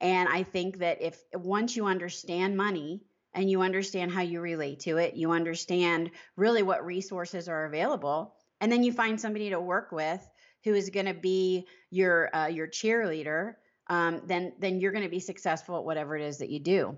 And 0.00 0.28
I 0.28 0.44
think 0.44 0.78
that 0.78 1.02
if 1.02 1.20
once 1.34 1.76
you 1.76 1.86
understand 1.86 2.56
money 2.56 3.02
and 3.32 3.50
you 3.50 3.62
understand 3.62 4.12
how 4.12 4.22
you 4.22 4.40
relate 4.40 4.80
to 4.80 4.98
it, 4.98 5.16
you 5.16 5.32
understand 5.32 6.12
really 6.36 6.62
what 6.62 6.86
resources 6.86 7.48
are 7.48 7.64
available, 7.64 8.36
and 8.60 8.70
then 8.70 8.84
you 8.84 8.92
find 8.92 9.20
somebody 9.20 9.50
to 9.50 9.60
work 9.60 9.90
with 9.90 10.24
who 10.64 10.74
is 10.74 10.90
going 10.90 11.06
to 11.06 11.14
be 11.14 11.66
your 11.90 12.34
uh, 12.34 12.46
your 12.46 12.66
cheerleader, 12.66 13.54
um, 13.88 14.22
then 14.26 14.52
then 14.58 14.80
you're 14.80 14.92
going 14.92 15.04
to 15.04 15.10
be 15.10 15.20
successful 15.20 15.76
at 15.76 15.84
whatever 15.84 16.16
it 16.16 16.22
is 16.22 16.38
that 16.38 16.50
you 16.50 16.60
do. 16.60 16.96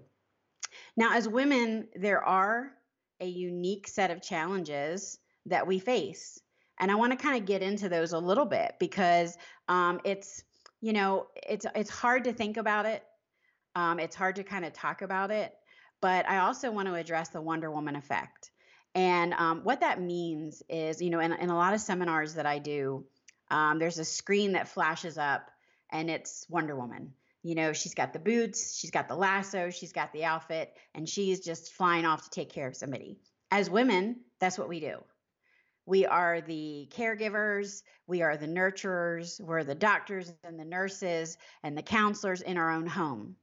Now, 0.96 1.14
as 1.14 1.28
women, 1.28 1.88
there 1.94 2.22
are 2.22 2.72
a 3.20 3.26
unique 3.26 3.88
set 3.88 4.10
of 4.10 4.22
challenges 4.22 5.18
that 5.46 5.66
we 5.66 5.78
face, 5.78 6.40
and 6.78 6.90
I 6.90 6.94
want 6.94 7.12
to 7.12 7.16
kind 7.16 7.38
of 7.38 7.46
get 7.46 7.62
into 7.62 7.88
those 7.88 8.12
a 8.12 8.18
little 8.18 8.46
bit 8.46 8.76
because 8.78 9.36
um, 9.68 10.00
it's 10.04 10.44
you 10.80 10.92
know 10.92 11.26
it's 11.34 11.66
it's 11.74 11.90
hard 11.90 12.24
to 12.24 12.32
think 12.32 12.56
about 12.56 12.86
it. 12.86 13.02
Um, 13.74 13.98
it's 13.98 14.16
hard 14.16 14.36
to 14.36 14.44
kind 14.44 14.64
of 14.64 14.72
talk 14.72 15.02
about 15.02 15.30
it, 15.30 15.54
but 16.00 16.28
I 16.28 16.38
also 16.38 16.70
want 16.70 16.88
to 16.88 16.94
address 16.94 17.28
the 17.30 17.42
Wonder 17.42 17.70
Woman 17.70 17.96
effect. 17.96 18.50
And 18.94 19.34
um, 19.34 19.60
what 19.62 19.80
that 19.80 20.00
means 20.00 20.62
is, 20.70 21.02
you 21.02 21.10
know, 21.10 21.20
in, 21.20 21.30
in 21.34 21.50
a 21.50 21.56
lot 21.56 21.74
of 21.74 21.82
seminars 21.82 22.32
that 22.34 22.46
I 22.46 22.58
do, 22.58 23.04
um, 23.50 23.78
there's 23.78 23.98
a 23.98 24.04
screen 24.04 24.52
that 24.52 24.68
flashes 24.68 25.18
up 25.18 25.50
and 25.90 26.10
it's 26.10 26.46
Wonder 26.48 26.76
Woman. 26.76 27.12
You 27.42 27.54
know, 27.54 27.72
she's 27.72 27.94
got 27.94 28.12
the 28.12 28.18
boots, 28.18 28.76
she's 28.76 28.90
got 28.90 29.08
the 29.08 29.14
lasso, 29.14 29.70
she's 29.70 29.92
got 29.92 30.12
the 30.12 30.24
outfit, 30.24 30.74
and 30.94 31.08
she's 31.08 31.40
just 31.40 31.72
flying 31.72 32.04
off 32.04 32.24
to 32.24 32.30
take 32.30 32.50
care 32.50 32.66
of 32.66 32.74
somebody. 32.74 33.18
As 33.52 33.70
women, 33.70 34.16
that's 34.40 34.58
what 34.58 34.68
we 34.68 34.80
do. 34.80 34.98
We 35.86 36.04
are 36.04 36.40
the 36.40 36.88
caregivers, 36.90 37.84
we 38.08 38.22
are 38.22 38.36
the 38.36 38.48
nurturers, 38.48 39.40
we're 39.40 39.62
the 39.62 39.76
doctors 39.76 40.32
and 40.42 40.58
the 40.58 40.64
nurses 40.64 41.38
and 41.62 41.78
the 41.78 41.82
counselors 41.82 42.42
in 42.42 42.56
our 42.56 42.72
own 42.72 42.86
home. 42.86 43.36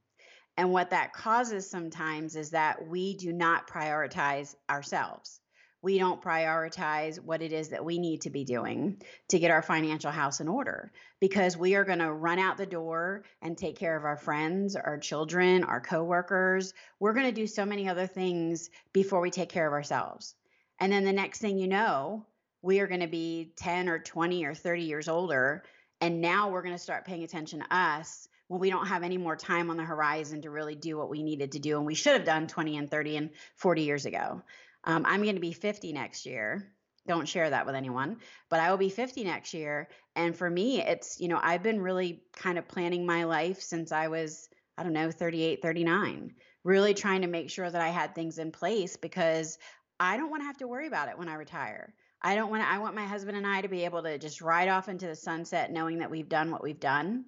And 0.58 0.70
what 0.70 0.90
that 0.90 1.14
causes 1.14 1.68
sometimes 1.68 2.36
is 2.36 2.50
that 2.50 2.86
we 2.86 3.16
do 3.16 3.32
not 3.32 3.66
prioritize 3.66 4.54
ourselves 4.68 5.40
we 5.84 5.98
don't 5.98 6.22
prioritize 6.22 7.20
what 7.20 7.42
it 7.42 7.52
is 7.52 7.68
that 7.68 7.84
we 7.84 7.98
need 7.98 8.22
to 8.22 8.30
be 8.30 8.42
doing 8.42 9.02
to 9.28 9.38
get 9.38 9.50
our 9.50 9.60
financial 9.60 10.10
house 10.10 10.40
in 10.40 10.48
order 10.48 10.90
because 11.20 11.58
we 11.58 11.74
are 11.74 11.84
going 11.84 11.98
to 11.98 12.10
run 12.10 12.38
out 12.38 12.56
the 12.56 12.64
door 12.64 13.22
and 13.42 13.56
take 13.56 13.78
care 13.78 13.94
of 13.94 14.04
our 14.04 14.16
friends, 14.16 14.76
our 14.76 14.98
children, 14.98 15.62
our 15.62 15.82
coworkers. 15.82 16.72
We're 16.98 17.12
going 17.12 17.26
to 17.26 17.32
do 17.32 17.46
so 17.46 17.66
many 17.66 17.86
other 17.86 18.06
things 18.06 18.70
before 18.94 19.20
we 19.20 19.30
take 19.30 19.50
care 19.50 19.66
of 19.66 19.74
ourselves. 19.74 20.34
And 20.80 20.90
then 20.90 21.04
the 21.04 21.12
next 21.12 21.40
thing 21.40 21.58
you 21.58 21.68
know, 21.68 22.24
we 22.62 22.80
are 22.80 22.86
going 22.86 23.00
to 23.00 23.06
be 23.06 23.52
10 23.56 23.90
or 23.90 23.98
20 23.98 24.46
or 24.46 24.54
30 24.54 24.82
years 24.84 25.06
older. 25.06 25.64
And 26.00 26.22
now 26.22 26.48
we're 26.48 26.62
going 26.62 26.74
to 26.74 26.82
start 26.82 27.04
paying 27.04 27.24
attention 27.24 27.60
to 27.60 27.76
us 27.76 28.26
when 28.48 28.58
we 28.58 28.70
don't 28.70 28.86
have 28.86 29.02
any 29.02 29.18
more 29.18 29.36
time 29.36 29.68
on 29.68 29.76
the 29.76 29.84
horizon 29.84 30.42
to 30.42 30.50
really 30.50 30.74
do 30.74 30.96
what 30.96 31.10
we 31.10 31.22
needed 31.22 31.52
to 31.52 31.58
do 31.58 31.76
and 31.78 31.86
we 31.86 31.94
should 31.94 32.12
have 32.12 32.24
done 32.24 32.46
20 32.46 32.76
and 32.76 32.90
30 32.90 33.16
and 33.16 33.30
40 33.56 33.82
years 33.82 34.06
ago. 34.06 34.42
Um, 34.84 35.04
I'm 35.06 35.22
going 35.22 35.34
to 35.34 35.40
be 35.40 35.52
50 35.52 35.92
next 35.92 36.26
year. 36.26 36.70
Don't 37.06 37.28
share 37.28 37.50
that 37.50 37.66
with 37.66 37.74
anyone, 37.74 38.18
but 38.48 38.60
I 38.60 38.70
will 38.70 38.78
be 38.78 38.88
50 38.88 39.24
next 39.24 39.52
year. 39.52 39.88
And 40.16 40.34
for 40.34 40.48
me, 40.48 40.80
it's, 40.80 41.20
you 41.20 41.28
know, 41.28 41.38
I've 41.42 41.62
been 41.62 41.80
really 41.80 42.22
kind 42.34 42.56
of 42.56 42.66
planning 42.66 43.04
my 43.04 43.24
life 43.24 43.60
since 43.60 43.92
I 43.92 44.08
was, 44.08 44.48
I 44.78 44.82
don't 44.82 44.94
know, 44.94 45.10
38, 45.10 45.60
39, 45.60 46.32
really 46.64 46.94
trying 46.94 47.20
to 47.20 47.26
make 47.26 47.50
sure 47.50 47.70
that 47.70 47.80
I 47.80 47.88
had 47.88 48.14
things 48.14 48.38
in 48.38 48.52
place 48.52 48.96
because 48.96 49.58
I 50.00 50.16
don't 50.16 50.30
want 50.30 50.42
to 50.42 50.46
have 50.46 50.58
to 50.58 50.68
worry 50.68 50.86
about 50.86 51.08
it 51.08 51.18
when 51.18 51.28
I 51.28 51.34
retire. 51.34 51.92
I 52.22 52.34
don't 52.34 52.50
want 52.50 52.62
to, 52.62 52.68
I 52.68 52.78
want 52.78 52.94
my 52.94 53.04
husband 53.04 53.36
and 53.36 53.46
I 53.46 53.60
to 53.60 53.68
be 53.68 53.84
able 53.84 54.02
to 54.02 54.16
just 54.16 54.40
ride 54.40 54.68
off 54.68 54.88
into 54.88 55.06
the 55.06 55.14
sunset 55.14 55.70
knowing 55.70 55.98
that 55.98 56.10
we've 56.10 56.28
done 56.28 56.50
what 56.50 56.62
we've 56.62 56.80
done 56.80 57.26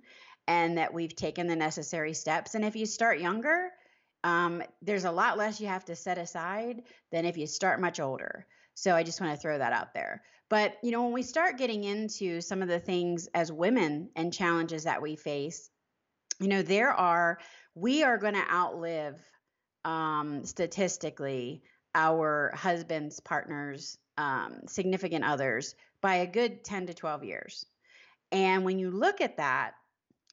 and 0.48 0.78
that 0.78 0.94
we've 0.94 1.14
taken 1.14 1.46
the 1.48 1.56
necessary 1.56 2.14
steps. 2.14 2.54
And 2.54 2.64
if 2.64 2.76
you 2.76 2.86
start 2.86 3.20
younger, 3.20 3.72
um, 4.24 4.62
there's 4.82 5.04
a 5.04 5.12
lot 5.12 5.38
less 5.38 5.60
you 5.60 5.68
have 5.68 5.84
to 5.86 5.96
set 5.96 6.18
aside 6.18 6.82
than 7.12 7.24
if 7.24 7.36
you 7.36 7.46
start 7.46 7.80
much 7.80 8.00
older. 8.00 8.46
So 8.74 8.94
I 8.94 9.02
just 9.02 9.20
want 9.20 9.34
to 9.34 9.40
throw 9.40 9.58
that 9.58 9.72
out 9.72 9.94
there. 9.94 10.22
But, 10.48 10.76
you 10.82 10.90
know, 10.90 11.02
when 11.04 11.12
we 11.12 11.22
start 11.22 11.58
getting 11.58 11.84
into 11.84 12.40
some 12.40 12.62
of 12.62 12.68
the 12.68 12.78
things 12.78 13.28
as 13.34 13.50
women 13.50 14.10
and 14.14 14.32
challenges 14.32 14.84
that 14.84 15.02
we 15.02 15.16
face, 15.16 15.70
you 16.38 16.48
know, 16.48 16.62
there 16.62 16.92
are, 16.92 17.38
we 17.74 18.04
are 18.04 18.18
going 18.18 18.34
to 18.34 18.52
outlive 18.52 19.18
um, 19.84 20.44
statistically 20.44 21.62
our 21.94 22.52
husbands, 22.54 23.20
partners, 23.20 23.96
um, 24.18 24.60
significant 24.66 25.24
others 25.24 25.74
by 26.00 26.16
a 26.16 26.26
good 26.26 26.62
10 26.62 26.86
to 26.88 26.94
12 26.94 27.24
years. 27.24 27.66
And 28.30 28.64
when 28.64 28.78
you 28.78 28.90
look 28.90 29.20
at 29.20 29.38
that, 29.38 29.74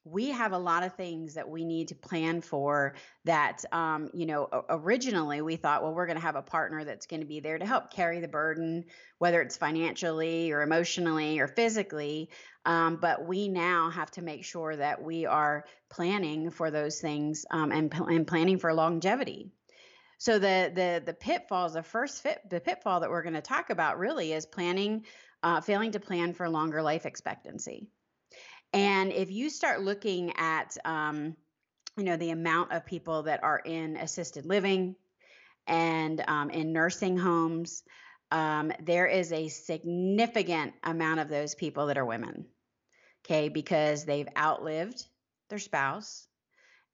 we 0.04 0.30
have 0.30 0.52
a 0.52 0.58
lot 0.58 0.82
of 0.82 0.94
things 0.94 1.34
that 1.34 1.48
we 1.48 1.64
need 1.64 1.88
to 1.88 1.94
plan 1.94 2.40
for 2.40 2.94
that 3.24 3.64
um, 3.72 4.10
you 4.12 4.26
know 4.26 4.48
originally 4.68 5.40
we 5.40 5.56
thought 5.56 5.82
well 5.82 5.94
we're 5.94 6.06
going 6.06 6.18
to 6.18 6.22
have 6.22 6.36
a 6.36 6.42
partner 6.42 6.84
that's 6.84 7.06
going 7.06 7.20
to 7.20 7.26
be 7.26 7.40
there 7.40 7.58
to 7.58 7.66
help 7.66 7.90
carry 7.90 8.20
the 8.20 8.28
burden 8.28 8.84
whether 9.18 9.40
it's 9.40 9.56
financially 9.56 10.52
or 10.52 10.62
emotionally 10.62 11.38
or 11.38 11.48
physically 11.48 12.28
um, 12.66 12.96
but 12.96 13.26
we 13.26 13.48
now 13.48 13.90
have 13.90 14.10
to 14.12 14.22
make 14.22 14.44
sure 14.44 14.74
that 14.74 15.02
we 15.02 15.26
are 15.26 15.64
planning 15.90 16.50
for 16.50 16.70
those 16.70 17.00
things 17.00 17.44
um, 17.50 17.72
and, 17.72 17.92
and 17.92 18.26
planning 18.26 18.58
for 18.58 18.72
longevity. 18.72 19.50
So 20.18 20.38
the 20.38 20.72
the 20.74 21.02
the 21.04 21.12
pitfalls 21.12 21.74
the 21.74 21.82
first 21.82 22.22
fit 22.22 22.40
the 22.48 22.60
pitfall 22.60 23.00
that 23.00 23.10
we're 23.10 23.22
going 23.22 23.34
to 23.34 23.42
talk 23.42 23.70
about 23.70 23.98
really 23.98 24.32
is 24.32 24.46
planning 24.46 25.04
uh, 25.42 25.60
failing 25.60 25.90
to 25.92 26.00
plan 26.00 26.32
for 26.32 26.48
longer 26.48 26.82
life 26.82 27.04
expectancy 27.04 27.88
and 28.74 29.12
if 29.12 29.30
you 29.30 29.50
start 29.50 29.82
looking 29.82 30.32
at, 30.36 30.76
um, 30.84 31.36
you 31.96 32.02
know, 32.02 32.16
the 32.16 32.30
amount 32.30 32.72
of 32.72 32.84
people 32.84 33.22
that 33.22 33.44
are 33.44 33.58
in 33.58 33.96
assisted 33.96 34.46
living 34.46 34.96
and 35.68 36.22
um, 36.26 36.50
in 36.50 36.72
nursing 36.72 37.16
homes, 37.16 37.84
um, 38.32 38.72
there 38.82 39.06
is 39.06 39.32
a 39.32 39.48
significant 39.48 40.74
amount 40.82 41.20
of 41.20 41.28
those 41.28 41.54
people 41.54 41.86
that 41.86 41.98
are 41.98 42.04
women. 42.04 42.46
Okay, 43.24 43.48
because 43.48 44.04
they've 44.04 44.28
outlived 44.36 45.06
their 45.50 45.60
spouse. 45.60 46.26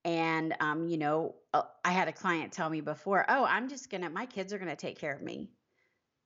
And, 0.04 0.54
um, 0.60 0.86
you 0.86 0.98
know, 0.98 1.34
uh, 1.54 1.62
I 1.84 1.92
had 1.92 2.08
a 2.08 2.12
client 2.12 2.52
tell 2.52 2.68
me 2.68 2.82
before, 2.82 3.24
oh, 3.28 3.44
I'm 3.44 3.68
just 3.68 3.90
going 3.90 4.02
to, 4.02 4.10
my 4.10 4.26
kids 4.26 4.52
are 4.52 4.58
going 4.58 4.70
to 4.70 4.76
take 4.76 4.98
care 4.98 5.14
of 5.14 5.22
me. 5.22 5.50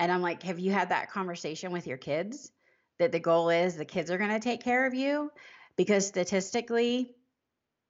And 0.00 0.10
I'm 0.10 0.20
like, 0.20 0.42
have 0.42 0.58
you 0.58 0.72
had 0.72 0.90
that 0.90 1.10
conversation 1.10 1.72
with 1.72 1.86
your 1.86 1.96
kids? 1.96 2.50
That 2.98 3.12
the 3.12 3.20
goal 3.20 3.50
is 3.50 3.76
the 3.76 3.84
kids 3.84 4.10
are 4.10 4.18
going 4.18 4.30
to 4.30 4.40
take 4.40 4.62
care 4.62 4.86
of 4.86 4.94
you 4.94 5.30
because 5.76 6.06
statistically 6.06 7.14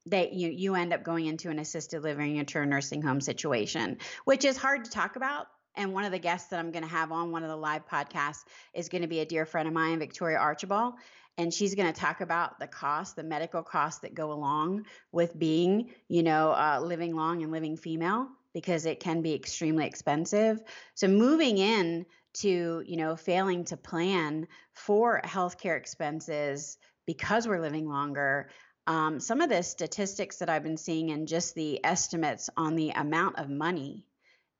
that 0.06 0.32
you 0.32 0.50
you 0.50 0.74
end 0.74 0.92
up 0.92 1.02
going 1.02 1.26
into 1.26 1.50
an 1.50 1.58
assisted 1.58 2.02
living 2.02 2.36
into 2.36 2.60
a 2.60 2.66
nursing 2.66 3.02
home 3.02 3.20
situation 3.20 3.98
which 4.24 4.44
is 4.44 4.56
hard 4.56 4.84
to 4.84 4.90
talk 4.90 5.16
about. 5.16 5.46
And 5.76 5.92
one 5.92 6.04
of 6.04 6.12
the 6.12 6.20
guests 6.20 6.50
that 6.50 6.60
I'm 6.60 6.70
going 6.70 6.84
to 6.84 6.90
have 6.90 7.10
on 7.10 7.32
one 7.32 7.42
of 7.42 7.48
the 7.48 7.56
live 7.56 7.88
podcasts 7.88 8.44
is 8.74 8.88
going 8.88 9.02
to 9.02 9.08
be 9.08 9.20
a 9.20 9.24
dear 9.24 9.44
friend 9.44 9.66
of 9.66 9.74
mine 9.74 9.98
Victoria 9.98 10.38
Archibald 10.38 10.94
and 11.36 11.52
she's 11.52 11.74
going 11.74 11.92
to 11.92 12.00
talk 12.00 12.20
about 12.20 12.60
the 12.60 12.66
cost 12.66 13.16
the 13.16 13.24
medical 13.24 13.62
costs 13.62 14.00
that 14.00 14.14
go 14.14 14.32
along 14.32 14.84
with 15.10 15.38
being 15.38 15.90
you 16.08 16.22
know 16.22 16.50
uh, 16.52 16.80
living 16.82 17.14
long 17.14 17.42
and 17.42 17.50
living 17.50 17.76
female 17.76 18.28
because 18.54 18.86
it 18.86 19.00
can 19.00 19.20
be 19.20 19.34
extremely 19.34 19.84
expensive. 19.84 20.62
So 20.94 21.08
moving 21.08 21.58
in 21.58 22.06
to, 22.34 22.82
you 22.86 22.96
know, 22.96 23.16
failing 23.16 23.64
to 23.66 23.76
plan 23.76 24.46
for 24.72 25.20
healthcare 25.24 25.76
expenses 25.76 26.78
because 27.06 27.46
we're 27.46 27.60
living 27.60 27.88
longer. 27.88 28.50
Um, 28.86 29.20
some 29.20 29.40
of 29.40 29.48
the 29.48 29.62
statistics 29.62 30.36
that 30.38 30.50
I've 30.50 30.62
been 30.62 30.76
seeing 30.76 31.10
and 31.10 31.26
just 31.26 31.54
the 31.54 31.84
estimates 31.84 32.50
on 32.56 32.76
the 32.76 32.90
amount 32.90 33.38
of 33.38 33.48
money 33.48 34.04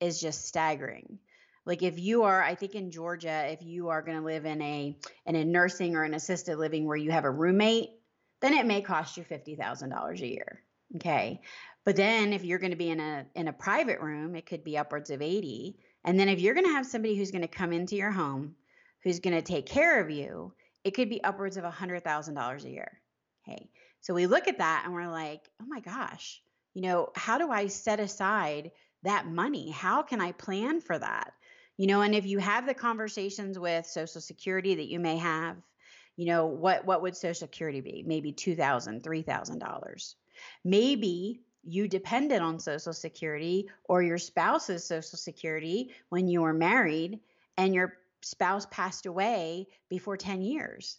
is 0.00 0.20
just 0.20 0.46
staggering. 0.46 1.18
Like 1.66 1.82
if 1.82 1.98
you 1.98 2.24
are, 2.24 2.42
I 2.42 2.54
think 2.54 2.74
in 2.74 2.90
Georgia, 2.90 3.46
if 3.50 3.62
you 3.62 3.88
are 3.88 4.02
going 4.02 4.18
to 4.18 4.24
live 4.24 4.44
in 4.44 4.60
a 4.60 4.96
in 5.26 5.36
a 5.36 5.44
nursing 5.44 5.96
or 5.96 6.02
an 6.02 6.14
assisted 6.14 6.58
living 6.58 6.84
where 6.86 6.96
you 6.96 7.10
have 7.10 7.24
a 7.24 7.30
roommate, 7.30 7.90
then 8.40 8.52
it 8.52 8.66
may 8.66 8.82
cost 8.82 9.16
you 9.16 9.24
fifty 9.24 9.56
thousand 9.56 9.90
dollars 9.90 10.20
a 10.20 10.26
year. 10.26 10.62
Okay, 10.96 11.40
but 11.84 11.96
then 11.96 12.32
if 12.32 12.44
you're 12.44 12.58
going 12.58 12.72
to 12.72 12.76
be 12.76 12.90
in 12.90 13.00
a 13.00 13.26
in 13.34 13.48
a 13.48 13.52
private 13.52 14.00
room, 14.00 14.36
it 14.36 14.46
could 14.46 14.62
be 14.62 14.76
upwards 14.76 15.10
of 15.10 15.22
eighty. 15.22 15.78
And 16.04 16.18
then 16.18 16.28
if 16.28 16.40
you're 16.40 16.54
going 16.54 16.66
to 16.66 16.73
have 16.73 16.87
somebody 16.87 17.16
who's 17.16 17.30
going 17.30 17.42
to 17.42 17.49
come 17.49 17.73
into 17.73 17.96
your 17.96 18.11
home, 18.11 18.54
who's 19.02 19.20
going 19.20 19.37
to 19.37 19.42
take 19.42 19.66
care 19.66 20.00
of 20.00 20.11
you, 20.11 20.52
it 20.84 20.92
could 20.92 21.08
be 21.08 21.23
upwards 21.25 21.56
of 21.56 21.64
a 21.64 21.70
hundred 21.70 22.04
thousand 22.04 22.34
dollars 22.34 22.64
a 22.64 22.70
year. 22.70 23.00
Okay, 23.46 23.68
so 24.00 24.14
we 24.14 24.26
look 24.26 24.49
at 24.49 24.58
that 24.58 24.82
and 24.84 24.94
we're 24.94 25.08
like, 25.11 25.49
oh 25.62 25.66
my 25.66 25.80
gosh, 25.80 26.42
you 26.75 26.82
know, 26.82 27.11
how 27.14 27.38
do 27.38 27.50
I 27.50 27.66
set 27.68 28.00
aside 28.00 28.70
that 29.02 29.26
money? 29.26 29.70
How 29.70 30.02
can 30.02 30.20
I 30.20 30.32
plan 30.32 30.80
for 30.80 30.99
that? 30.99 31.32
You 31.76 31.87
know, 31.87 32.02
and 32.02 32.14
if 32.14 32.26
you 32.26 32.38
have 32.38 32.66
the 32.66 32.75
conversations 32.75 33.58
with 33.58 33.87
Social 33.87 34.20
Security 34.20 34.76
that 34.76 34.88
you 34.88 35.00
may 35.00 35.16
have, 35.16 35.56
you 36.16 36.26
know, 36.26 36.46
what 36.46 36.84
what 36.84 37.02
would 37.02 37.16
Social 37.16 37.46
Security 37.46 37.80
be? 37.80 38.04
Maybe 38.06 38.32
two 38.32 38.54
thousand, 38.54 39.02
three 39.02 39.23
thousand 39.23 39.58
dollars. 39.58 40.16
Maybe 40.64 41.40
you 41.66 41.88
depended 41.88 42.40
on 42.40 42.59
Social 42.59 42.92
Security 42.92 43.68
or 43.85 44.02
your 44.02 44.18
spouse's 44.18 44.85
Social 44.85 45.18
Security 45.18 45.90
when 46.09 46.28
you 46.28 46.42
were 46.42 46.52
married 46.52 47.21
and 47.56 47.75
your 47.75 47.94
spouse 48.23 48.66
passed 48.71 49.06
away 49.06 49.66
before 49.88 50.16
10 50.16 50.42
years. 50.42 50.99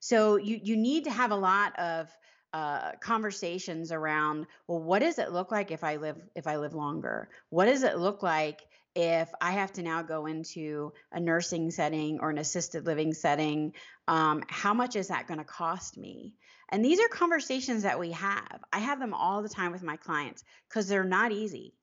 So 0.00 0.36
you 0.36 0.58
you 0.62 0.76
need 0.76 1.04
to 1.04 1.10
have 1.10 1.30
a 1.30 1.36
lot 1.36 1.78
of 1.78 2.08
uh, 2.52 2.92
conversations 3.00 3.92
around 3.92 4.44
well 4.66 4.80
what 4.80 4.98
does 4.98 5.20
it 5.20 5.30
look 5.30 5.52
like 5.52 5.70
if 5.70 5.84
i 5.84 5.96
live 5.96 6.16
if 6.34 6.46
i 6.46 6.56
live 6.56 6.74
longer? 6.74 7.28
What 7.50 7.66
does 7.66 7.82
it 7.82 7.98
look 7.98 8.22
like 8.22 8.62
if 8.96 9.30
i 9.40 9.52
have 9.52 9.72
to 9.74 9.82
now 9.82 10.02
go 10.02 10.26
into 10.26 10.92
a 11.12 11.20
nursing 11.20 11.70
setting 11.70 12.18
or 12.20 12.30
an 12.30 12.38
assisted 12.38 12.86
living 12.86 13.14
setting? 13.14 13.74
Um, 14.08 14.42
how 14.48 14.74
much 14.74 14.96
is 14.96 15.08
that 15.08 15.28
going 15.28 15.38
to 15.38 15.44
cost 15.44 15.96
me 15.96 16.34
and 16.70 16.84
these 16.84 17.00
are 17.00 17.08
conversations 17.08 17.82
that 17.82 17.98
we 17.98 18.12
have 18.12 18.60
i 18.72 18.78
have 18.78 19.00
them 19.00 19.14
all 19.14 19.42
the 19.42 19.48
time 19.48 19.72
with 19.72 19.82
my 19.82 19.96
clients 19.96 20.44
because 20.68 20.88
they're 20.88 21.04
not 21.04 21.32
easy 21.32 21.74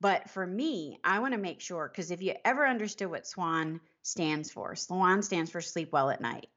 but 0.00 0.28
for 0.30 0.46
me 0.46 0.98
i 1.04 1.18
want 1.18 1.32
to 1.32 1.38
make 1.38 1.60
sure 1.60 1.88
because 1.88 2.10
if 2.10 2.22
you 2.22 2.34
ever 2.44 2.66
understood 2.66 3.10
what 3.10 3.26
swan 3.26 3.80
stands 4.02 4.50
for 4.50 4.74
swan 4.74 5.22
stands 5.22 5.50
for 5.50 5.60
sleep 5.60 5.92
well 5.92 6.10
at 6.10 6.20
night 6.20 6.48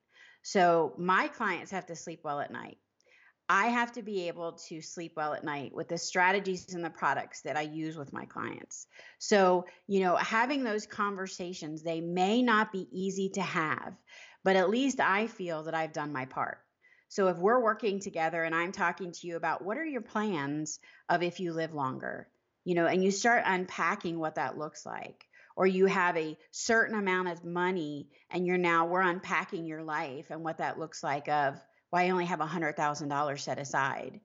so 0.41 0.93
my 0.97 1.27
clients 1.27 1.71
have 1.71 1.85
to 1.85 1.95
sleep 1.95 2.21
well 2.23 2.39
at 2.39 2.51
night 2.51 2.77
I 3.47 3.67
have 3.67 3.91
to 3.93 4.01
be 4.01 4.27
able 4.27 4.53
to 4.69 4.81
sleep 4.81 5.13
well 5.15 5.33
at 5.33 5.43
night 5.43 5.73
with 5.73 5.87
the 5.87 5.97
strategies 5.97 6.73
and 6.73 6.83
the 6.83 6.89
products 6.89 7.41
that 7.41 7.55
I 7.55 7.61
use 7.61 7.95
with 7.95 8.11
my 8.11 8.25
clients. 8.25 8.87
So, 9.19 9.65
you 9.87 9.99
know, 9.99 10.15
having 10.15 10.63
those 10.63 10.87
conversations, 10.87 11.83
they 11.83 12.01
may 12.01 12.41
not 12.41 12.71
be 12.71 12.87
easy 12.91 13.29
to 13.29 13.41
have, 13.41 13.93
but 14.43 14.55
at 14.55 14.69
least 14.69 14.99
I 14.99 15.27
feel 15.27 15.63
that 15.63 15.75
I've 15.75 15.93
done 15.93 16.11
my 16.11 16.25
part. 16.25 16.57
So, 17.15 17.29
if 17.29 17.37
we're 17.37 17.63
working 17.63 18.01
together 18.01 18.43
and 18.43 18.53
I'm 18.53 18.73
talking 18.73 19.13
to 19.13 19.27
you 19.27 19.37
about 19.37 19.63
what 19.63 19.77
are 19.77 19.85
your 19.85 20.01
plans 20.01 20.81
of 21.07 21.23
if 21.23 21.39
you 21.39 21.53
live 21.53 21.73
longer, 21.73 22.27
you 22.65 22.75
know, 22.75 22.87
and 22.87 23.01
you 23.01 23.09
start 23.09 23.43
unpacking 23.45 24.19
what 24.19 24.35
that 24.35 24.57
looks 24.57 24.85
like, 24.85 25.25
or 25.55 25.65
you 25.65 25.85
have 25.85 26.17
a 26.17 26.37
certain 26.51 26.99
amount 26.99 27.29
of 27.29 27.45
money 27.45 28.09
and 28.29 28.45
you're 28.45 28.57
now, 28.57 28.87
we're 28.87 28.99
unpacking 28.99 29.65
your 29.65 29.81
life 29.81 30.29
and 30.29 30.43
what 30.43 30.57
that 30.57 30.77
looks 30.77 31.03
like 31.03 31.29
of, 31.29 31.57
well, 31.89 32.01
I 32.01 32.09
only 32.09 32.25
have 32.25 32.41
$100,000 32.41 33.39
set 33.39 33.59
aside. 33.59 34.19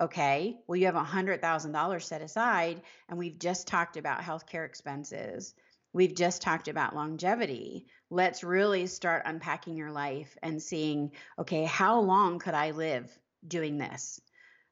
Okay, 0.00 0.60
well, 0.68 0.76
you 0.76 0.86
have 0.86 0.94
$100,000 0.94 2.02
set 2.04 2.22
aside, 2.22 2.82
and 3.08 3.18
we've 3.18 3.40
just 3.40 3.66
talked 3.66 3.96
about 3.96 4.20
healthcare 4.20 4.64
expenses. 4.64 5.54
We've 5.98 6.14
just 6.14 6.42
talked 6.42 6.68
about 6.68 6.94
longevity. 6.94 7.86
Let's 8.08 8.44
really 8.44 8.86
start 8.86 9.24
unpacking 9.26 9.76
your 9.76 9.90
life 9.90 10.38
and 10.44 10.62
seeing, 10.62 11.10
okay, 11.40 11.64
how 11.64 11.98
long 11.98 12.38
could 12.38 12.54
I 12.54 12.70
live 12.70 13.10
doing 13.48 13.78
this? 13.78 14.20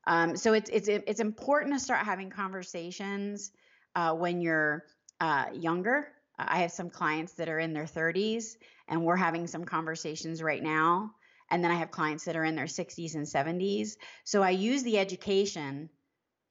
Um, 0.06 0.36
so 0.36 0.52
it's 0.52 0.70
it's 0.70 0.86
it's 0.86 1.18
important 1.18 1.74
to 1.74 1.80
start 1.80 2.06
having 2.06 2.30
conversations 2.30 3.50
uh, 3.96 4.14
when 4.14 4.40
you're 4.40 4.84
uh, 5.20 5.46
younger. 5.52 6.06
I 6.38 6.58
have 6.60 6.70
some 6.70 6.90
clients 6.90 7.32
that 7.32 7.48
are 7.48 7.58
in 7.58 7.72
their 7.72 7.86
30s, 7.86 8.54
and 8.86 9.04
we're 9.04 9.16
having 9.16 9.48
some 9.48 9.64
conversations 9.64 10.44
right 10.44 10.62
now 10.62 11.10
and 11.50 11.64
then 11.64 11.72
I 11.72 11.76
have 11.76 11.90
clients 11.90 12.24
that 12.26 12.36
are 12.36 12.44
in 12.44 12.54
their 12.54 12.66
60s 12.66 13.16
and 13.16 13.26
70s. 13.26 13.96
So 14.22 14.42
I 14.42 14.50
use 14.50 14.84
the 14.84 14.98
education 14.98 15.90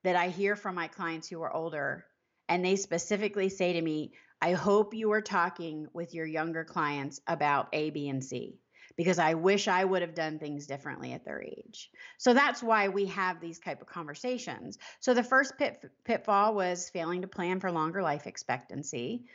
that 0.04 0.18
I 0.18 0.28
hear 0.28 0.58
from 0.58 0.76
my 0.76 0.90
clients 0.90 1.30
who 1.30 1.42
are 1.44 1.54
older, 1.54 2.06
and 2.50 2.64
they 2.64 2.76
specifically 2.76 3.48
say 3.48 3.72
to 3.74 3.82
me, 3.82 4.12
I 4.42 4.54
hope 4.54 4.94
you 4.94 5.12
are 5.12 5.22
talking 5.22 5.88
with 5.94 6.14
your 6.14 6.26
younger 6.26 6.64
clients 6.64 7.20
about 7.28 7.70
A, 7.74 7.90
B, 7.90 8.10
and 8.10 8.24
C 8.24 8.60
because 8.98 9.20
I 9.20 9.34
wish 9.34 9.68
I 9.68 9.84
would 9.84 10.02
have 10.02 10.16
done 10.16 10.40
things 10.40 10.68
differently 10.68 11.14
at 11.14 11.26
their 11.26 11.42
age. 11.42 11.90
So 12.18 12.34
that's 12.34 12.64
why 12.64 12.88
we 12.88 13.08
have 13.08 13.42
these 13.42 13.60
type 13.60 13.82
of 13.82 13.88
conversations. 13.88 14.78
So 15.00 15.14
the 15.14 15.24
first 15.24 15.58
pit, 15.58 15.84
pitfall 16.06 16.56
was 16.56 16.90
failing 16.90 17.22
to 17.22 17.28
plan 17.28 17.60
for 17.60 17.72
longer 17.72 18.02
life 18.02 18.28
expectancy. 18.28 19.26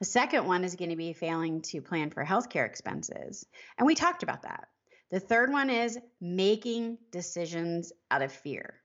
The 0.00 0.06
second 0.06 0.46
one 0.46 0.64
is 0.64 0.76
going 0.76 0.90
to 0.90 0.96
be 0.96 1.14
failing 1.14 1.62
to 1.62 1.80
plan 1.80 2.10
for 2.10 2.24
healthcare 2.24 2.66
expenses. 2.66 3.46
And 3.78 3.86
we 3.86 3.94
talked 3.94 4.22
about 4.22 4.42
that. 4.42 4.68
The 5.10 5.20
third 5.20 5.50
one 5.50 5.70
is 5.70 5.98
making 6.20 6.98
decisions 7.10 7.92
out 8.10 8.22
of 8.22 8.32
fear. 8.32 8.80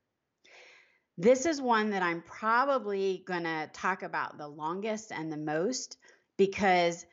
This 1.21 1.45
is 1.45 1.61
one 1.61 1.91
that 1.91 2.01
I'm 2.01 2.23
probably 2.23 3.23
going 3.27 3.43
to 3.43 3.69
talk 3.73 4.01
about 4.01 4.39
the 4.39 4.47
longest 4.47 5.11
and 5.11 5.31
the 5.31 5.37
most 5.37 5.97
because 6.35 7.05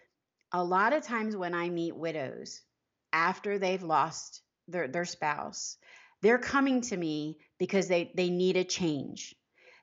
a 0.51 0.65
lot 0.65 0.95
of 0.95 1.03
times 1.03 1.37
when 1.37 1.53
I 1.53 1.69
meet 1.69 1.95
widows 1.95 2.63
after 3.13 3.59
they've 3.59 3.83
lost 3.83 4.41
their, 4.67 4.89
their 4.89 5.05
spouse, 5.05 5.77
they're 6.23 6.39
coming 6.39 6.81
to 6.81 6.97
me 6.97 7.37
because 7.59 7.87
they, 7.89 8.11
they 8.15 8.31
need 8.31 8.57
a 8.57 8.65
change. 8.65 9.35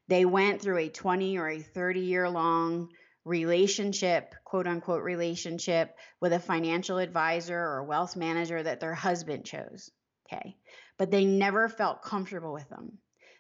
They 0.08 0.26
went 0.26 0.60
through 0.60 0.80
a 0.80 0.90
20 0.90 1.38
or 1.38 1.48
a 1.48 1.62
30 1.62 2.00
year 2.00 2.28
long 2.28 2.90
relationship, 3.26 4.34
quote 4.44 4.66
unquote, 4.66 5.04
relationship 5.04 5.96
with 6.20 6.34
a 6.34 6.40
financial 6.40 6.98
advisor 6.98 7.60
or 7.60 7.84
wealth 7.84 8.16
manager 8.16 8.64
that 8.64 8.80
their 8.80 8.96
husband 8.96 9.46
chose. 9.46 9.92
Okay. 10.26 10.58
But 10.98 11.12
they 11.12 11.26
never 11.26 11.70
felt 11.70 12.02
comfortable 12.02 12.54
with 12.54 12.68
them. 12.70 12.98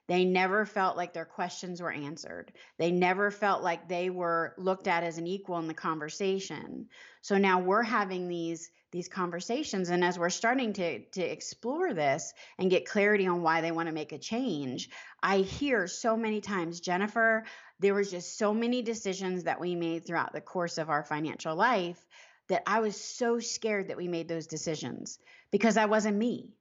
They 0.07 0.23
never 0.23 0.65
felt 0.65 0.97
like 0.97 1.13
their 1.13 1.25
questions 1.25 1.81
were 1.81 1.91
answered. 1.91 2.53
They 2.77 2.91
never 2.91 3.31
felt 3.31 3.63
like 3.63 3.87
they 3.87 4.09
were 4.09 4.53
looked 4.57 4.87
at 4.87 5.03
as 5.03 5.17
an 5.17 5.25
equal 5.25 5.57
in 5.57 5.67
the 5.67 5.73
conversation. 5.73 6.89
So 7.21 7.37
now 7.37 7.59
we're 7.59 7.83
having 7.83 8.27
these 8.27 8.69
these 8.91 9.09
conversations 9.09 9.89
and 9.89 10.05
as 10.05 10.17
we're 10.17 10.29
starting 10.29 10.71
to 10.73 11.03
to 11.05 11.21
explore 11.21 11.93
this 11.93 12.33
and 12.57 12.69
get 12.69 12.87
clarity 12.87 13.27
on 13.27 13.41
why 13.41 13.61
they 13.61 13.71
want 13.71 13.89
to 13.89 13.93
make 13.93 14.11
a 14.11 14.19
change, 14.19 14.89
I 15.21 15.39
hear 15.39 15.87
so 15.87 16.15
many 16.15 16.39
times, 16.39 16.79
Jennifer, 16.79 17.45
there 17.79 17.95
was 17.95 18.11
just 18.11 18.37
so 18.37 18.53
many 18.53 18.81
decisions 18.83 19.43
that 19.43 19.59
we 19.59 19.75
made 19.75 20.05
throughout 20.05 20.33
the 20.33 20.41
course 20.41 20.77
of 20.77 20.89
our 20.89 21.03
financial 21.03 21.55
life 21.55 22.05
that 22.47 22.63
I 22.67 22.79
was 22.79 22.95
so 22.95 23.39
scared 23.39 23.87
that 23.87 23.97
we 23.97 24.07
made 24.07 24.27
those 24.27 24.47
decisions 24.47 25.19
because 25.51 25.77
I 25.77 25.85
wasn't 25.85 26.17
me. 26.17 26.53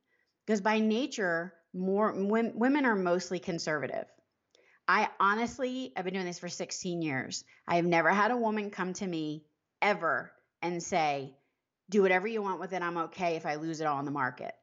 Because 0.46 0.60
by 0.60 0.80
nature, 0.80 1.54
more 1.74 2.14
women 2.14 2.86
are 2.86 2.94
mostly 2.94 3.38
conservative. 3.38 4.06
I 4.86 5.08
honestly, 5.18 5.92
I've 5.96 6.04
been 6.04 6.14
doing 6.14 6.26
this 6.26 6.38
for 6.38 6.48
16 6.48 7.02
years. 7.02 7.44
I 7.66 7.76
have 7.76 7.86
never 7.86 8.10
had 8.10 8.30
a 8.30 8.36
woman 8.36 8.70
come 8.70 8.92
to 8.94 9.06
me 9.06 9.44
ever 9.82 10.30
and 10.62 10.82
say, 10.82 11.34
do 11.90 12.02
whatever 12.02 12.26
you 12.26 12.42
want 12.42 12.60
with 12.60 12.72
it. 12.72 12.82
I'm 12.82 12.98
okay 12.98 13.36
if 13.36 13.46
I 13.46 13.56
lose 13.56 13.80
it 13.80 13.86
all 13.86 13.98
in 13.98 14.04
the 14.04 14.10
market. 14.10 14.54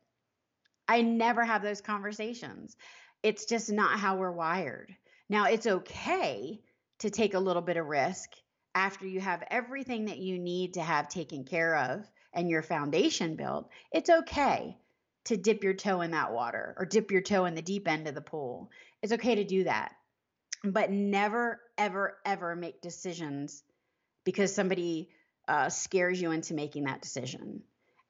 I 0.87 1.01
never 1.01 1.43
have 1.43 1.61
those 1.61 1.81
conversations. 1.81 2.75
It's 3.23 3.45
just 3.45 3.71
not 3.71 3.99
how 3.99 4.17
we're 4.17 4.31
wired. 4.31 4.95
Now, 5.29 5.45
it's 5.45 5.67
okay 5.67 6.61
to 6.99 7.09
take 7.09 7.33
a 7.33 7.39
little 7.39 7.61
bit 7.61 7.77
of 7.77 7.85
risk 7.85 8.29
after 8.75 9.05
you 9.05 9.19
have 9.19 9.43
everything 9.49 10.05
that 10.05 10.17
you 10.17 10.39
need 10.39 10.75
to 10.75 10.81
have 10.81 11.09
taken 11.09 11.43
care 11.43 11.75
of 11.75 12.09
and 12.33 12.49
your 12.49 12.61
foundation 12.61 13.35
built. 13.35 13.69
It's 13.91 14.09
okay 14.09 14.77
to 15.25 15.37
dip 15.37 15.63
your 15.63 15.73
toe 15.73 16.01
in 16.01 16.11
that 16.11 16.31
water 16.31 16.75
or 16.77 16.85
dip 16.85 17.11
your 17.11 17.21
toe 17.21 17.45
in 17.45 17.55
the 17.55 17.61
deep 17.61 17.87
end 17.87 18.07
of 18.07 18.15
the 18.15 18.21
pool. 18.21 18.71
It's 19.01 19.13
okay 19.13 19.35
to 19.35 19.43
do 19.43 19.65
that. 19.65 19.93
But 20.63 20.91
never, 20.91 21.59
ever, 21.77 22.17
ever 22.25 22.55
make 22.55 22.81
decisions 22.81 23.63
because 24.23 24.53
somebody 24.53 25.09
uh, 25.47 25.69
scares 25.69 26.21
you 26.21 26.31
into 26.31 26.53
making 26.53 26.83
that 26.85 27.01
decision. 27.01 27.61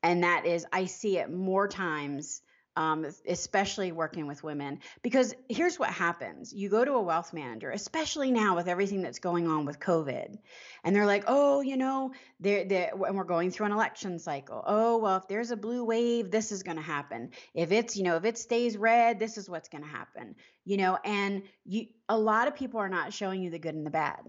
And 0.04 0.24
that 0.24 0.46
is, 0.46 0.66
I 0.72 0.86
see 0.86 1.18
it 1.18 1.32
more 1.32 1.68
times 1.68 2.42
um, 2.76 3.06
especially 3.28 3.92
working 3.92 4.28
with 4.28 4.44
women. 4.44 4.80
Because 5.02 5.36
here's 5.50 5.78
what 5.78 5.90
happens 5.90 6.54
you 6.54 6.70
go 6.70 6.86
to 6.86 6.94
a 6.94 7.02
wealth 7.02 7.34
manager, 7.34 7.72
especially 7.72 8.32
now 8.32 8.56
with 8.56 8.68
everything 8.68 9.02
that's 9.02 9.20
going 9.20 9.48
on 9.48 9.66
with 9.66 9.80
COVID, 9.80 10.38
and 10.84 10.96
they're 10.96 11.06
like, 11.06 11.26
oh, 11.28 11.62
you 11.62 11.78
know, 11.78 12.12
they're, 12.40 12.66
they're, 12.66 12.92
and 13.06 13.18
we're 13.18 13.24
going 13.24 13.52
through 13.52 13.68
an 13.68 13.72
election 13.72 14.20
cycle. 14.20 14.64
Oh, 14.66 14.98
well, 14.98 15.18
if 15.18 15.28
there's 15.28 15.52
a 15.52 15.58
blue 15.58 15.84
wave, 15.84 16.32
this 16.32 16.52
is 16.52 16.64
going 16.64 16.78
to 16.78 16.84
happen. 16.84 17.32
If 17.54 17.72
it's, 17.72 17.98
you 17.98 18.04
know, 18.04 18.16
if 18.16 18.26
it 18.26 18.38
stays 18.38 18.78
red, 18.78 19.20
this 19.20 19.38
is 19.38 19.50
what's 19.50 19.70
going 19.70 19.84
to 19.84 19.90
happen. 19.90 20.36
You 20.64 20.78
know, 20.78 20.98
and 21.04 21.44
you, 21.66 21.88
a 22.08 22.18
lot 22.18 22.48
of 22.48 22.56
people 22.56 22.80
are 22.80 22.90
not 22.90 23.14
showing 23.14 23.42
you 23.42 23.50
the 23.50 23.60
good 23.60 23.76
and 23.76 23.86
the 23.86 23.92
bad, 23.92 24.20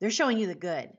they're 0.00 0.10
showing 0.10 0.38
you 0.38 0.46
the 0.46 0.54
good. 0.54 0.90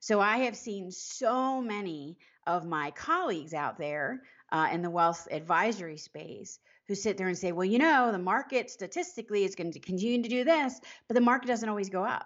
So 0.00 0.20
I 0.20 0.38
have 0.40 0.56
seen 0.56 0.90
so 0.90 1.62
many 1.62 2.18
of 2.46 2.66
my 2.66 2.90
colleagues 2.90 3.54
out 3.54 3.78
there 3.78 4.20
uh, 4.54 4.68
in 4.70 4.82
the 4.82 4.90
wealth 4.90 5.26
advisory 5.32 5.96
space 5.96 6.60
who 6.86 6.94
sit 6.94 7.16
there 7.16 7.26
and 7.26 7.36
say, 7.36 7.50
well, 7.50 7.64
you 7.64 7.78
know, 7.78 8.12
the 8.12 8.18
market 8.18 8.70
statistically 8.70 9.42
is 9.42 9.56
going 9.56 9.72
to 9.72 9.80
continue 9.80 10.22
to 10.22 10.28
do 10.28 10.44
this, 10.44 10.80
but 11.08 11.14
the 11.14 11.20
market 11.20 11.48
doesn't 11.48 11.68
always 11.68 11.88
go 11.88 12.04
up. 12.04 12.24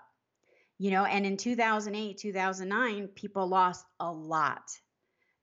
You 0.78 0.90
know, 0.90 1.06
and 1.06 1.24
in 1.24 1.38
2008, 1.38 2.18
2009, 2.18 3.08
people 3.08 3.48
lost 3.48 3.86
a 3.98 4.12
lot. 4.12 4.62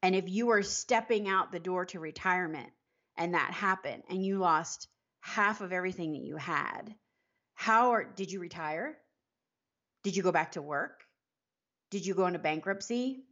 And 0.03 0.15
if 0.15 0.29
you 0.29 0.45
were 0.45 0.61
stepping 0.61 1.27
out 1.27 1.51
the 1.51 1.59
door 1.59 1.85
to 1.85 1.99
retirement 1.99 2.69
and 3.17 3.33
that 3.33 3.51
happened 3.51 4.03
and 4.07 4.23
you 4.23 4.37
lost 4.37 4.87
half 5.21 5.61
of 5.61 5.73
everything 5.73 6.11
that 6.11 6.21
you 6.21 6.37
had, 6.37 6.93
how 7.55 7.93
are, 7.93 8.03
did 8.03 8.31
you 8.31 8.39
retire? 8.39 8.95
Did 10.03 10.15
you 10.15 10.21
go 10.21 10.31
back 10.31 10.51
to 10.51 10.61
work? 10.61 11.03
Did 11.89 12.05
you 12.05 12.13
go 12.13 12.27
into 12.27 12.37
bankruptcy? 12.37 13.23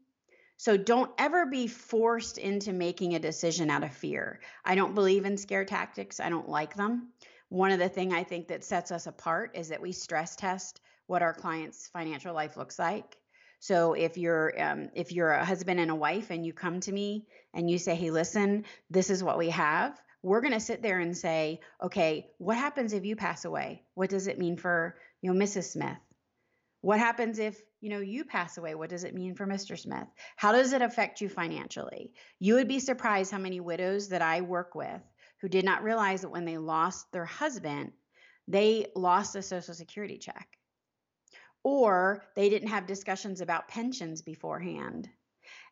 So 0.63 0.77
don't 0.77 1.11
ever 1.17 1.45
be 1.45 1.67
forced 1.67 2.37
into 2.37 2.71
making 2.71 3.15
a 3.15 3.19
decision 3.19 3.69
out 3.69 3.83
of 3.83 3.93
fear. 3.93 4.39
I 4.63 4.75
don't 4.75 4.95
believe 4.95 5.25
in 5.25 5.35
scare 5.35 5.65
tactics. 5.65 6.21
I 6.21 6.29
don't 6.29 6.47
like 6.47 6.73
them. 6.77 7.09
One 7.49 7.71
of 7.71 7.79
the 7.79 7.89
things 7.89 8.13
I 8.13 8.23
think 8.23 8.47
that 8.47 8.63
sets 8.63 8.89
us 8.89 9.05
apart 9.05 9.57
is 9.57 9.67
that 9.67 9.81
we 9.81 9.91
stress 9.91 10.37
test 10.37 10.79
what 11.07 11.21
our 11.21 11.33
client's 11.33 11.89
financial 11.89 12.33
life 12.33 12.55
looks 12.55 12.79
like. 12.79 13.17
So 13.59 13.91
if 13.91 14.17
you're 14.17 14.53
um, 14.57 14.89
if 14.95 15.11
you're 15.11 15.31
a 15.31 15.43
husband 15.43 15.81
and 15.81 15.91
a 15.91 15.95
wife 15.95 16.29
and 16.29 16.45
you 16.45 16.53
come 16.53 16.79
to 16.79 16.93
me 16.93 17.27
and 17.53 17.69
you 17.69 17.77
say, 17.77 17.95
"Hey, 17.95 18.11
listen, 18.11 18.63
this 18.89 19.09
is 19.09 19.21
what 19.21 19.37
we 19.37 19.49
have," 19.49 20.01
we're 20.21 20.39
going 20.39 20.53
to 20.53 20.61
sit 20.61 20.81
there 20.81 20.99
and 20.99 21.17
say, 21.17 21.59
"Okay, 21.81 22.29
what 22.37 22.55
happens 22.55 22.93
if 22.93 23.03
you 23.03 23.17
pass 23.17 23.43
away? 23.43 23.83
What 23.95 24.09
does 24.09 24.27
it 24.27 24.39
mean 24.39 24.55
for 24.55 24.95
you 25.21 25.33
know 25.33 25.37
Mrs. 25.37 25.73
Smith? 25.73 26.12
What 26.83 26.99
happens 26.99 27.39
if 27.39 27.61
you 27.79 27.89
know 27.89 28.01
you 28.01 28.25
pass 28.25 28.57
away? 28.57 28.75
What 28.75 28.89
does 28.89 29.05
it 29.05 29.15
mean 29.15 29.35
for 29.35 29.47
mr 29.47 29.79
smith? 29.79 30.05
How 30.35 30.51
does 30.51 30.73
it 30.73 30.81
affect 30.81 31.21
you 31.21 31.29
financially? 31.29 32.11
You 32.39 32.55
would 32.55 32.67
be 32.67 32.79
surprised 32.79 33.31
how 33.31 33.37
many 33.37 33.61
widows 33.61 34.09
that 34.09 34.21
i 34.21 34.41
work 34.41 34.75
with 34.75 35.01
who 35.39 35.47
did 35.47 35.63
not 35.63 35.81
realize 35.81 36.21
that 36.21 36.29
when 36.29 36.43
they 36.43 36.57
lost 36.57 37.09
their 37.13 37.23
husband 37.23 37.93
they 38.49 38.87
lost 38.97 39.37
a 39.37 39.41
social 39.41 39.73
security 39.73 40.17
check. 40.17 40.57
Or 41.63 42.25
they 42.35 42.49
didn't 42.49 42.67
have 42.67 42.85
discussions 42.85 43.39
about 43.39 43.69
pensions 43.69 44.21
beforehand 44.21 45.07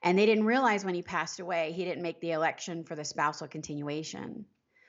and 0.03 0.17
they 0.17 0.25
didn't 0.25 0.45
realize 0.45 0.85
when 0.85 0.95
he 0.95 1.01
passed 1.01 1.41
away 1.41 1.73
he 1.73 1.83
didn't 1.83 2.03
make 2.03 2.21
the 2.21 2.31
election 2.31 2.85
for 2.85 2.95
the 2.95 3.03
spousal 3.03 3.49
continuation. 3.49 4.45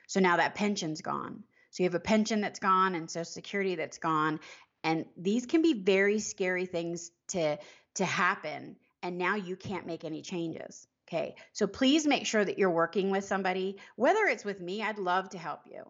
So 0.07 0.21
now 0.21 0.37
that 0.37 0.55
pension's 0.55 1.01
gone. 1.01 1.43
So 1.73 1.81
you 1.81 1.89
have 1.89 1.95
a 1.95 1.99
pension 1.99 2.39
that's 2.39 2.59
gone 2.59 2.93
and 2.93 3.09
social 3.09 3.25
security 3.25 3.73
that's 3.73 3.97
gone 3.97 4.39
and 4.83 5.05
these 5.17 5.45
can 5.45 5.61
be 5.61 5.73
very 5.73 6.19
scary 6.19 6.65
things 6.65 7.11
to 7.29 7.57
to 7.95 8.05
happen. 8.05 8.75
And 9.01 9.17
now 9.17 9.35
you 9.35 9.55
can't 9.55 9.85
make 9.85 10.03
any 10.03 10.21
changes. 10.21 10.87
Okay. 11.07 11.35
So 11.51 11.67
please 11.67 12.07
make 12.07 12.25
sure 12.25 12.43
that 12.43 12.57
you're 12.57 12.71
working 12.71 13.09
with 13.11 13.25
somebody. 13.25 13.77
Whether 13.95 14.25
it's 14.25 14.45
with 14.45 14.61
me 14.61 14.81
i'd 14.81 14.97
love 14.97 15.29
to 15.29 15.37
help 15.37 15.61
you. 15.65 15.83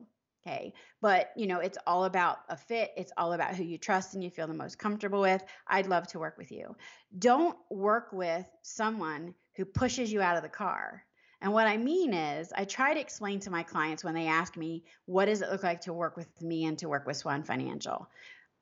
Okay. 0.45 0.73
But 1.01 1.31
you 1.37 1.47
know 1.47 1.59
it's 1.59 1.77
all 1.87 2.05
about 2.05 2.39
a 2.49 2.57
fit. 2.57 2.91
It's 2.97 3.13
all 3.17 3.33
about 3.33 3.55
who 3.55 3.63
you 3.63 3.77
trust 3.77 4.13
and 4.13 4.23
you 4.23 4.29
feel 4.29 4.47
the 4.47 4.53
most 4.53 4.77
comfortable 4.77 5.21
with. 5.21 5.43
I'd 5.67 5.87
love 5.87 6.07
to 6.07 6.19
work 6.19 6.37
with 6.37 6.51
you. 6.51 6.75
Don't 7.17 7.57
work 7.69 8.11
with 8.11 8.45
someone 8.61 9.33
who 9.55 9.65
pushes 9.65 10.11
you 10.11 10.21
out 10.21 10.37
of 10.37 10.43
the 10.43 10.49
car. 10.49 11.03
And 11.43 11.51
what 11.51 11.67
I 11.67 11.75
mean 11.75 12.13
is, 12.13 12.53
I 12.55 12.63
try 12.63 12.93
to 12.93 12.99
explain 12.99 13.41
to 13.41 13.51
my 13.51 13.63
clients 13.63 14.01
when 14.01 14.13
they 14.13 14.27
ask 14.27 14.55
me, 14.55 14.85
what 15.05 15.25
does 15.25 15.41
it 15.41 15.49
look 15.51 15.61
like 15.61 15.81
to 15.81 15.91
work 15.91 16.15
with 16.15 16.41
me 16.41 16.63
and 16.63 16.77
to 16.79 16.87
work 16.87 17.05
with 17.05 17.17
Swan 17.17 17.43
Financial? 17.43 18.09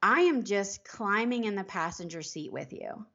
I 0.03 0.21
am 0.21 0.43
just 0.43 0.83
climbing 0.83 1.43
in 1.43 1.55
the 1.55 1.63
passenger 1.63 2.23
seat 2.23 2.51
with 2.51 2.73
you. 2.73 3.05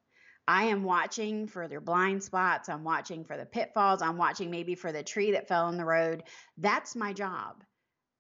I 0.47 0.65
am 0.65 0.85
watching 0.85 1.49
for 1.49 1.67
their 1.67 1.81
blind 1.81 2.23
spots. 2.23 2.69
I'm 2.69 2.85
watching 2.85 3.25
for 3.25 3.37
the 3.37 3.45
pitfalls. 3.45 4.03
I'm 4.03 4.17
watching 4.17 4.51
maybe 4.51 4.77
for 4.77 4.93
the 4.93 5.03
tree 5.03 5.33
that 5.33 5.49
fell 5.49 5.69
in 5.69 5.77
the 5.77 5.85
road. 5.85 6.23
That's 6.57 6.95
my 6.95 7.13
job. 7.13 7.65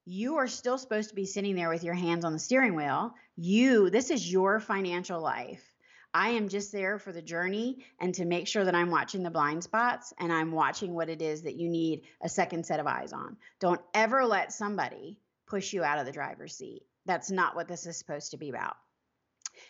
You 0.04 0.36
are 0.38 0.48
still 0.48 0.78
supposed 0.78 1.10
to 1.10 1.14
be 1.14 1.26
sitting 1.26 1.54
there 1.54 1.68
with 1.68 1.84
your 1.84 1.94
hands 1.94 2.24
on 2.24 2.32
the 2.32 2.40
steering 2.40 2.74
wheel. 2.74 3.14
You, 3.36 3.90
this 3.90 4.10
is 4.10 4.30
your 4.30 4.58
financial 4.58 5.20
life. 5.20 5.62
I 6.12 6.30
am 6.30 6.48
just 6.48 6.72
there 6.72 6.98
for 6.98 7.12
the 7.12 7.22
journey 7.22 7.84
and 8.00 8.14
to 8.14 8.24
make 8.24 8.48
sure 8.48 8.64
that 8.64 8.74
I'm 8.74 8.90
watching 8.90 9.22
the 9.22 9.30
blind 9.30 9.62
spots 9.62 10.12
and 10.18 10.32
I'm 10.32 10.50
watching 10.50 10.94
what 10.94 11.10
it 11.10 11.22
is 11.22 11.42
that 11.42 11.56
you 11.56 11.68
need 11.68 12.02
a 12.20 12.28
second 12.28 12.66
set 12.66 12.80
of 12.80 12.86
eyes 12.88 13.12
on. 13.12 13.36
Don't 13.60 13.80
ever 13.94 14.24
let 14.24 14.52
somebody 14.52 15.20
push 15.46 15.72
you 15.72 15.84
out 15.84 15.98
of 15.98 16.06
the 16.06 16.12
driver's 16.12 16.56
seat. 16.56 16.82
That's 17.06 17.30
not 17.30 17.56
what 17.56 17.68
this 17.68 17.86
is 17.86 17.96
supposed 17.96 18.32
to 18.32 18.36
be 18.36 18.50
about. 18.50 18.76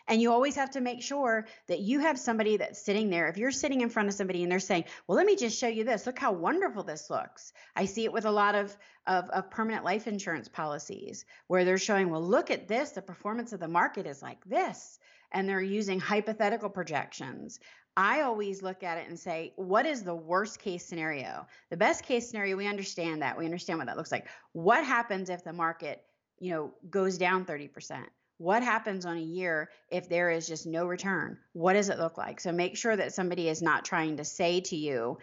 And 0.08 0.20
you 0.20 0.32
always 0.32 0.56
have 0.56 0.70
to 0.70 0.80
make 0.80 1.02
sure 1.02 1.46
that 1.68 1.80
you 1.80 2.00
have 2.00 2.18
somebody 2.18 2.56
that's 2.56 2.84
sitting 2.84 3.10
there. 3.10 3.28
If 3.28 3.36
you're 3.36 3.50
sitting 3.50 3.80
in 3.80 3.88
front 3.88 4.08
of 4.08 4.14
somebody 4.14 4.42
and 4.42 4.50
they're 4.50 4.58
saying, 4.58 4.84
Well, 5.06 5.16
let 5.16 5.26
me 5.26 5.36
just 5.36 5.58
show 5.58 5.68
you 5.68 5.84
this. 5.84 6.06
Look 6.06 6.18
how 6.18 6.32
wonderful 6.32 6.82
this 6.82 7.10
looks. 7.10 7.52
I 7.74 7.84
see 7.84 8.04
it 8.04 8.12
with 8.12 8.24
a 8.24 8.30
lot 8.30 8.54
of, 8.54 8.76
of, 9.06 9.28
of, 9.30 9.50
permanent 9.50 9.84
life 9.84 10.06
insurance 10.06 10.48
policies 10.48 11.24
where 11.46 11.64
they're 11.64 11.78
showing, 11.78 12.10
Well, 12.10 12.22
look 12.22 12.50
at 12.50 12.68
this. 12.68 12.90
The 12.90 13.02
performance 13.02 13.52
of 13.52 13.60
the 13.60 13.68
market 13.68 14.06
is 14.06 14.22
like 14.22 14.44
this. 14.44 14.98
And 15.32 15.48
they're 15.48 15.60
using 15.60 16.00
hypothetical 16.00 16.70
projections. 16.70 17.58
I 17.96 18.22
always 18.22 18.62
look 18.62 18.82
at 18.82 18.98
it 18.98 19.08
and 19.08 19.18
say, 19.18 19.52
What 19.56 19.86
is 19.86 20.02
the 20.02 20.14
worst 20.14 20.58
case 20.58 20.84
scenario? 20.84 21.46
The 21.70 21.76
best 21.76 22.04
case 22.04 22.28
scenario, 22.28 22.56
we 22.56 22.66
understand 22.66 23.22
that. 23.22 23.38
We 23.38 23.44
understand 23.44 23.78
what 23.78 23.86
that 23.86 23.96
looks 23.96 24.12
like. 24.12 24.26
What 24.52 24.84
happens 24.84 25.30
if 25.30 25.44
the 25.44 25.52
market 25.52 26.02
you 26.38 26.50
know, 26.52 26.74
goes 26.90 27.18
down 27.18 27.44
30%? 27.44 28.04
What 28.38 28.62
happens 28.62 29.06
on 29.06 29.16
a 29.16 29.20
year 29.20 29.70
if 29.90 30.08
there 30.08 30.30
is 30.30 30.46
just 30.46 30.66
no 30.66 30.86
return? 30.86 31.38
What 31.52 31.72
does 31.72 31.88
it 31.88 31.98
look 31.98 32.18
like? 32.18 32.38
So 32.40 32.52
make 32.52 32.76
sure 32.76 32.94
that 32.94 33.14
somebody 33.14 33.48
is 33.48 33.62
not 33.62 33.84
trying 33.84 34.18
to 34.18 34.24
say 34.24 34.60
to 34.60 34.76
you 34.76 35.18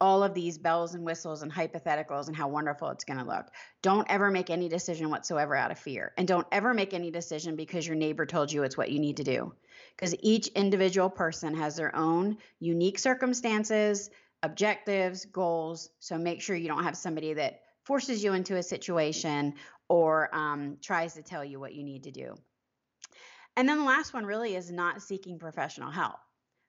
all 0.00 0.22
of 0.22 0.34
these 0.34 0.58
bells 0.58 0.94
and 0.94 1.04
whistles 1.04 1.42
and 1.42 1.52
hypotheticals 1.52 2.28
and 2.28 2.36
how 2.36 2.48
wonderful 2.48 2.90
it's 2.90 3.04
going 3.04 3.18
to 3.18 3.24
look. 3.24 3.46
Don't 3.82 4.06
ever 4.10 4.30
make 4.30 4.50
any 4.50 4.68
decision 4.68 5.10
whatsoever 5.10 5.54
out 5.54 5.70
of 5.70 5.78
fear. 5.78 6.12
And 6.16 6.26
don't 6.26 6.46
ever 6.52 6.74
make 6.74 6.94
any 6.94 7.10
decision 7.10 7.56
because 7.56 7.86
your 7.86 7.96
neighbor 7.96 8.26
told 8.26 8.52
you 8.52 8.62
it's 8.62 8.76
what 8.76 8.90
you 8.90 8.98
need 8.98 9.18
to 9.18 9.24
do. 9.24 9.52
Because 9.96 10.14
each 10.20 10.48
individual 10.48 11.10
person 11.10 11.54
has 11.54 11.76
their 11.76 11.94
own 11.94 12.38
unique 12.60 12.98
circumstances, 12.98 14.10
objectives, 14.42 15.24
goals. 15.24 15.90
So 16.00 16.18
make 16.18 16.40
sure 16.40 16.56
you 16.56 16.68
don't 16.68 16.84
have 16.84 16.96
somebody 16.96 17.34
that 17.34 17.60
forces 17.84 18.22
you 18.22 18.32
into 18.32 18.56
a 18.56 18.62
situation 18.62 19.54
or 19.92 20.34
um, 20.34 20.78
tries 20.80 21.12
to 21.12 21.22
tell 21.22 21.44
you 21.44 21.60
what 21.60 21.74
you 21.74 21.84
need 21.84 22.04
to 22.04 22.10
do. 22.10 22.34
And 23.58 23.68
then 23.68 23.76
the 23.76 23.84
last 23.84 24.14
one 24.14 24.24
really 24.24 24.56
is 24.56 24.72
not 24.72 25.02
seeking 25.02 25.38
professional 25.38 25.90
help. 25.90 26.16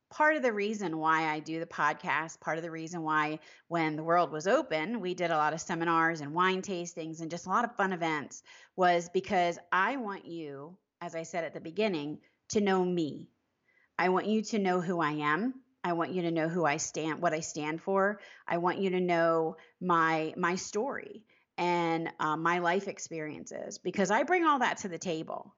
Part 0.10 0.36
of 0.36 0.42
the 0.42 0.52
reason 0.52 0.98
why 0.98 1.32
I 1.32 1.40
do 1.40 1.62
the 1.62 1.66
podcast, 1.66 2.42
part 2.42 2.58
of 2.58 2.66
the 2.66 2.70
reason 2.70 3.02
why 3.02 3.40
when 3.70 3.96
the 3.96 4.04
world 4.04 4.34
was 4.34 4.46
open, 4.46 5.00
we 5.00 5.14
did 5.14 5.32
a 5.32 5.38
lot 5.38 5.54
of 5.54 5.62
seminars 5.62 6.20
and 6.20 6.34
wine 6.34 6.62
tastings 6.62 7.22
and 7.22 7.32
just 7.32 7.46
a 7.46 7.50
lot 7.50 7.64
of 7.64 7.78
fun 7.78 7.94
events 7.94 8.44
was 8.76 9.08
because 9.08 9.58
I 9.72 9.96
want 9.96 10.26
you, 10.26 10.76
as 11.00 11.16
I 11.16 11.24
said 11.24 11.46
at 11.46 11.54
the 11.54 11.62
beginning, 11.62 12.20
to 12.50 12.60
know 12.60 12.84
me. 12.84 13.30
I 13.98 14.10
want 14.10 14.28
you 14.28 14.42
to 14.42 14.60
know 14.60 14.82
who 14.82 15.00
I 15.00 15.12
am. 15.12 15.54
I 15.82 15.94
want 15.94 16.12
you 16.12 16.24
to 16.24 16.32
know 16.32 16.50
who 16.50 16.66
I 16.66 16.76
stand, 16.76 17.22
what 17.22 17.34
I 17.34 17.40
stand 17.40 17.82
for. 17.82 18.20
I 18.46 18.58
want 18.58 18.80
you 18.80 18.90
to 18.90 19.00
know 19.00 19.56
my 19.80 20.34
my 20.36 20.56
story 20.56 21.24
and 21.58 22.10
uh, 22.20 22.36
my 22.38 22.60
life 22.60 22.88
experiences 22.88 23.78
because 23.78 24.12
I 24.12 24.24
bring 24.24 24.46
all 24.46 24.60
that 24.60 24.78
to 24.80 24.88
the 24.88 24.98
table. 24.98 25.56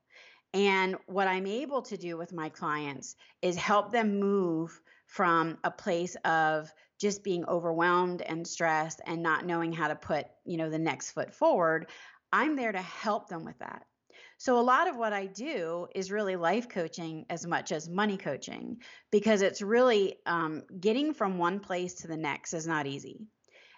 And 0.53 0.95
what 1.05 1.27
I'm 1.27 1.47
able 1.47 1.81
to 1.83 1.97
do 1.97 2.17
with 2.17 2.31
my 2.31 2.49
clients 2.49 3.15
is 3.41 3.55
help 3.55 3.91
them 3.91 4.19
move 4.19 4.79
from 5.07 5.57
a 5.63 5.71
place 5.71 6.15
of 6.23 6.71
just 6.99 7.23
being 7.23 7.45
overwhelmed 7.45 8.21
and 8.21 8.47
stressed 8.47 9.01
and 9.05 9.21
not 9.21 9.45
knowing 9.45 9.73
how 9.73 9.89
to 9.89 9.95
put, 9.95 10.25
you 10.45 10.57
know, 10.57 10.69
the 10.69 10.79
next 10.79 11.11
foot 11.11 11.33
forward. 11.33 11.87
I'm 12.31 12.55
there 12.55 12.71
to 12.71 12.81
help 12.81 13.27
them 13.27 13.43
with 13.43 13.59
that. 13.59 13.83
So, 14.37 14.59
a 14.59 14.61
lot 14.61 14.87
of 14.87 14.97
what 14.97 15.13
I 15.13 15.27
do 15.27 15.87
is 15.95 16.11
really 16.11 16.35
life 16.35 16.67
coaching 16.67 17.25
as 17.29 17.45
much 17.45 17.71
as 17.71 17.89
money 17.89 18.17
coaching 18.17 18.77
because 19.11 19.41
it's 19.41 19.61
really 19.61 20.17
um, 20.25 20.63
getting 20.79 21.13
from 21.13 21.37
one 21.37 21.59
place 21.59 21.95
to 21.95 22.07
the 22.07 22.17
next 22.17 22.53
is 22.53 22.67
not 22.67 22.85
easy. 22.85 23.27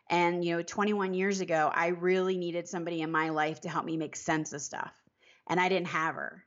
And, 0.10 0.44
you 0.44 0.56
know, 0.56 0.64
21 0.64 1.14
years 1.14 1.42
ago, 1.42 1.72
I 1.74 1.88
really 1.88 2.38
needed 2.38 2.68
somebody 2.68 3.02
in 3.02 3.12
my 3.12 3.30
life 3.30 3.62
to 3.62 3.70
help 3.70 3.86
me 3.86 3.98
make 3.98 4.16
sense 4.16 4.54
of 4.54 4.62
stuff. 4.62 4.94
And 5.48 5.60
I 5.60 5.70
didn't 5.70 5.88
have 5.88 6.16
her. 6.16 6.44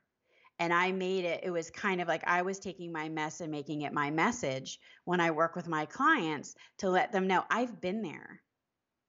And 0.59 0.73
I 0.73 0.91
made 0.91 1.25
it, 1.25 1.41
it 1.43 1.49
was 1.49 1.71
kind 1.71 2.01
of 2.01 2.07
like 2.07 2.23
I 2.27 2.43
was 2.43 2.59
taking 2.59 2.91
my 2.91 3.09
mess 3.09 3.41
and 3.41 3.51
making 3.51 3.81
it 3.81 3.93
my 3.93 4.11
message 4.11 4.79
when 5.05 5.19
I 5.19 5.31
work 5.31 5.55
with 5.55 5.67
my 5.67 5.85
clients 5.85 6.55
to 6.79 6.89
let 6.89 7.11
them 7.11 7.27
know 7.27 7.43
I've 7.49 7.81
been 7.81 8.01
there. 8.01 8.41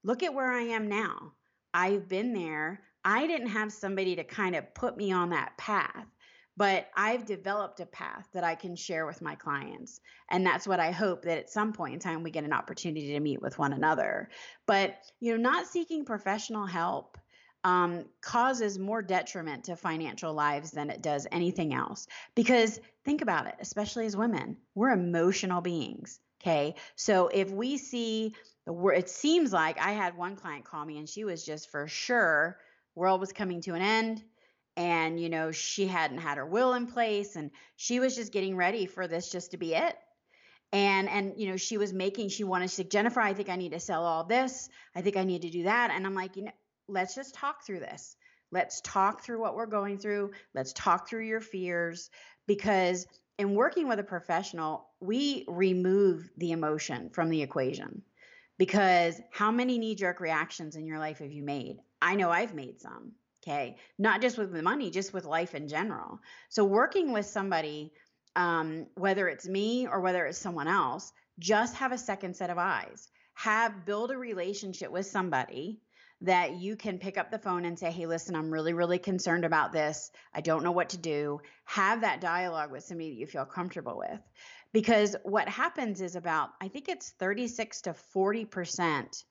Look 0.03 0.23
at 0.23 0.33
where 0.33 0.51
I 0.51 0.61
am 0.61 0.87
now. 0.87 1.33
I've 1.73 2.07
been 2.07 2.33
there. 2.33 2.81
I 3.05 3.27
didn't 3.27 3.47
have 3.47 3.71
somebody 3.71 4.15
to 4.15 4.23
kind 4.23 4.55
of 4.55 4.73
put 4.73 4.97
me 4.97 5.11
on 5.11 5.29
that 5.29 5.57
path 5.57 6.07
but 6.55 6.87
I've 6.95 7.25
developed 7.25 7.79
a 7.79 7.85
path 7.85 8.27
that 8.33 8.43
I 8.43 8.55
can 8.55 8.75
share 8.75 9.05
with 9.05 9.21
my 9.21 9.35
clients. 9.35 9.99
And 10.29 10.45
that's 10.45 10.67
what 10.67 10.79
I 10.79 10.91
hope 10.91 11.23
that 11.23 11.37
at 11.37 11.49
some 11.49 11.73
point 11.73 11.95
in 11.95 11.99
time 11.99 12.23
we 12.23 12.31
get 12.31 12.43
an 12.43 12.53
opportunity 12.53 13.13
to 13.13 13.19
meet 13.19 13.41
with 13.41 13.57
one 13.57 13.73
another. 13.73 14.29
But, 14.67 14.95
you 15.19 15.31
know, 15.31 15.41
not 15.41 15.67
seeking 15.67 16.05
professional 16.05 16.65
help 16.65 17.17
um, 17.63 18.05
causes 18.21 18.77
more 18.77 19.01
detriment 19.01 19.65
to 19.65 19.75
financial 19.75 20.33
lives 20.33 20.71
than 20.71 20.89
it 20.89 21.01
does 21.01 21.25
anything 21.31 21.73
else. 21.73 22.07
Because 22.35 22.79
think 23.05 23.21
about 23.21 23.47
it, 23.47 23.55
especially 23.59 24.05
as 24.05 24.15
women, 24.15 24.57
we're 24.75 24.91
emotional 24.91 25.61
beings. 25.61 26.19
Okay. 26.41 26.75
So 26.97 27.29
if 27.29 27.49
we 27.49 27.77
see 27.77 28.35
the 28.65 28.73
word, 28.73 28.97
it 28.97 29.09
seems 29.09 29.53
like 29.53 29.79
I 29.79 29.93
had 29.93 30.17
one 30.17 30.35
client 30.35 30.65
call 30.65 30.85
me 30.85 30.97
and 30.97 31.07
she 31.07 31.23
was 31.23 31.45
just 31.45 31.71
for 31.71 31.87
sure 31.87 32.59
world 32.95 33.21
was 33.21 33.31
coming 33.31 33.61
to 33.61 33.73
an 33.73 33.81
end 33.81 34.23
and 34.75 35.19
you 35.19 35.29
know 35.29 35.51
she 35.51 35.87
hadn't 35.87 36.17
had 36.17 36.37
her 36.37 36.45
will 36.45 36.73
in 36.73 36.87
place 36.87 37.35
and 37.35 37.51
she 37.75 37.99
was 37.99 38.15
just 38.15 38.31
getting 38.33 38.55
ready 38.55 38.85
for 38.85 39.07
this 39.07 39.29
just 39.29 39.51
to 39.51 39.57
be 39.57 39.73
it. 39.75 39.95
And 40.71 41.07
and 41.07 41.33
you 41.37 41.47
know 41.47 41.57
she 41.57 41.77
was 41.77 41.93
making 41.93 42.29
she 42.29 42.43
wanted 42.43 42.67
to 42.67 42.75
say 42.75 42.83
jennifer 42.83 43.21
i 43.21 43.33
think 43.33 43.49
i 43.49 43.55
need 43.55 43.73
to 43.73 43.79
sell 43.79 44.03
all 44.03 44.23
this. 44.23 44.69
I 44.95 45.01
think 45.01 45.17
i 45.17 45.23
need 45.23 45.43
to 45.43 45.49
do 45.49 45.63
that. 45.63 45.91
And 45.91 46.05
i'm 46.05 46.15
like 46.15 46.35
you 46.35 46.45
know 46.45 46.51
let's 46.87 47.15
just 47.15 47.35
talk 47.35 47.65
through 47.65 47.79
this. 47.79 48.15
Let's 48.51 48.81
talk 48.81 49.23
through 49.23 49.39
what 49.39 49.55
we're 49.55 49.65
going 49.65 49.97
through. 49.97 50.31
Let's 50.53 50.73
talk 50.73 51.07
through 51.07 51.25
your 51.25 51.41
fears. 51.41 52.09
Because 52.45 53.07
in 53.39 53.55
working 53.55 53.87
with 53.87 53.99
a 53.99 54.03
professional 54.03 54.89
we 54.99 55.45
remove 55.47 56.29
the 56.37 56.51
emotion 56.51 57.09
from 57.09 57.29
the 57.29 57.41
equation. 57.41 58.01
Because 58.57 59.19
how 59.31 59.51
many 59.51 59.77
knee 59.77 59.95
jerk 59.95 60.19
reactions 60.19 60.75
in 60.75 60.85
your 60.85 60.99
life 60.99 61.19
have 61.19 61.31
you 61.31 61.43
made? 61.43 61.77
I 62.01 62.15
know 62.15 62.31
i've 62.31 62.55
made 62.55 62.81
some 62.81 63.13
Okay. 63.43 63.75
Not 63.97 64.21
just 64.21 64.37
with 64.37 64.53
the 64.53 64.63
money, 64.63 64.89
just 64.89 65.13
with 65.13 65.25
life 65.25 65.53
in 65.53 65.67
general. 65.67 66.19
So, 66.49 66.63
working 66.63 67.11
with 67.11 67.25
somebody, 67.25 67.91
um, 68.37 68.87
whether 68.95 69.27
it's 69.27 69.47
me 69.47 69.85
or 69.85 69.99
whether 69.99 70.25
it's 70.25 70.37
someone 70.37 70.69
else, 70.69 71.11
just 71.39 71.75
have 71.75 71.91
a 71.91 71.97
second 71.97 72.35
set 72.35 72.49
of 72.49 72.57
eyes. 72.57 73.09
Have 73.33 73.85
build 73.85 74.11
a 74.11 74.17
relationship 74.17 74.91
with 74.91 75.07
somebody 75.07 75.81
that 76.21 76.53
you 76.55 76.77
can 76.77 76.99
pick 76.99 77.17
up 77.17 77.31
the 77.31 77.39
phone 77.39 77.65
and 77.65 77.77
say, 77.77 77.91
Hey, 77.91 78.05
listen, 78.05 78.35
I'm 78.35 78.49
really, 78.49 78.71
really 78.71 78.99
concerned 78.99 79.43
about 79.43 79.73
this. 79.73 80.09
I 80.33 80.39
don't 80.39 80.63
know 80.63 80.71
what 80.71 80.89
to 80.89 80.97
do. 80.97 81.41
Have 81.65 82.01
that 82.01 82.21
dialogue 82.21 82.71
with 82.71 82.85
somebody 82.85 83.09
that 83.09 83.19
you 83.19 83.27
feel 83.27 83.45
comfortable 83.45 83.97
with. 83.97 84.21
Because 84.71 85.17
what 85.23 85.49
happens 85.49 85.99
is 85.99 86.15
about, 86.15 86.51
I 86.61 86.69
think 86.69 86.87
it's 86.87 87.09
36 87.19 87.81
to 87.81 87.95
40% 88.15 89.23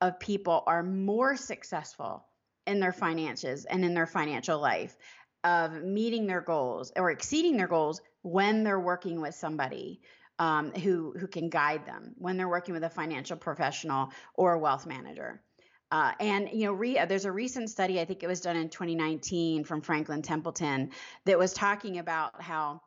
of 0.00 0.18
people 0.18 0.64
are 0.66 0.82
more 0.82 1.36
successful 1.36 2.24
in 2.70 2.80
their 2.80 2.92
finances 2.92 3.64
and 3.64 3.84
in 3.84 3.94
their 3.94 4.06
financial 4.06 4.60
life 4.60 4.96
of 5.42 5.82
meeting 5.82 6.26
their 6.26 6.40
goals 6.40 6.92
or 6.96 7.10
exceeding 7.10 7.56
their 7.56 7.66
goals 7.66 8.00
when 8.22 8.62
they're 8.62 8.80
working 8.80 9.20
with 9.20 9.34
somebody 9.34 10.00
um, 10.38 10.72
who 10.72 11.14
who 11.18 11.26
can 11.26 11.50
guide 11.50 11.84
them 11.84 12.14
when 12.16 12.36
they're 12.36 12.48
working 12.48 12.72
with 12.72 12.84
a 12.84 12.90
financial 12.90 13.36
professional 13.36 14.10
or 14.34 14.54
a 14.54 14.58
wealth 14.58 14.86
manager. 14.86 15.42
Uh, 15.90 16.12
and 16.20 16.48
you 16.52 16.66
know, 16.66 16.72
re, 16.72 16.98
there's 17.08 17.24
a 17.24 17.32
recent 17.32 17.68
study 17.68 18.00
I 18.00 18.04
think 18.04 18.22
it 18.22 18.28
was 18.28 18.40
done 18.40 18.56
in 18.56 18.68
2019 18.68 19.64
from 19.64 19.82
Franklin 19.82 20.22
Templeton 20.22 20.90
that 21.26 21.38
was 21.38 21.52
talking 21.52 21.98
about 21.98 22.40
how 22.40 22.80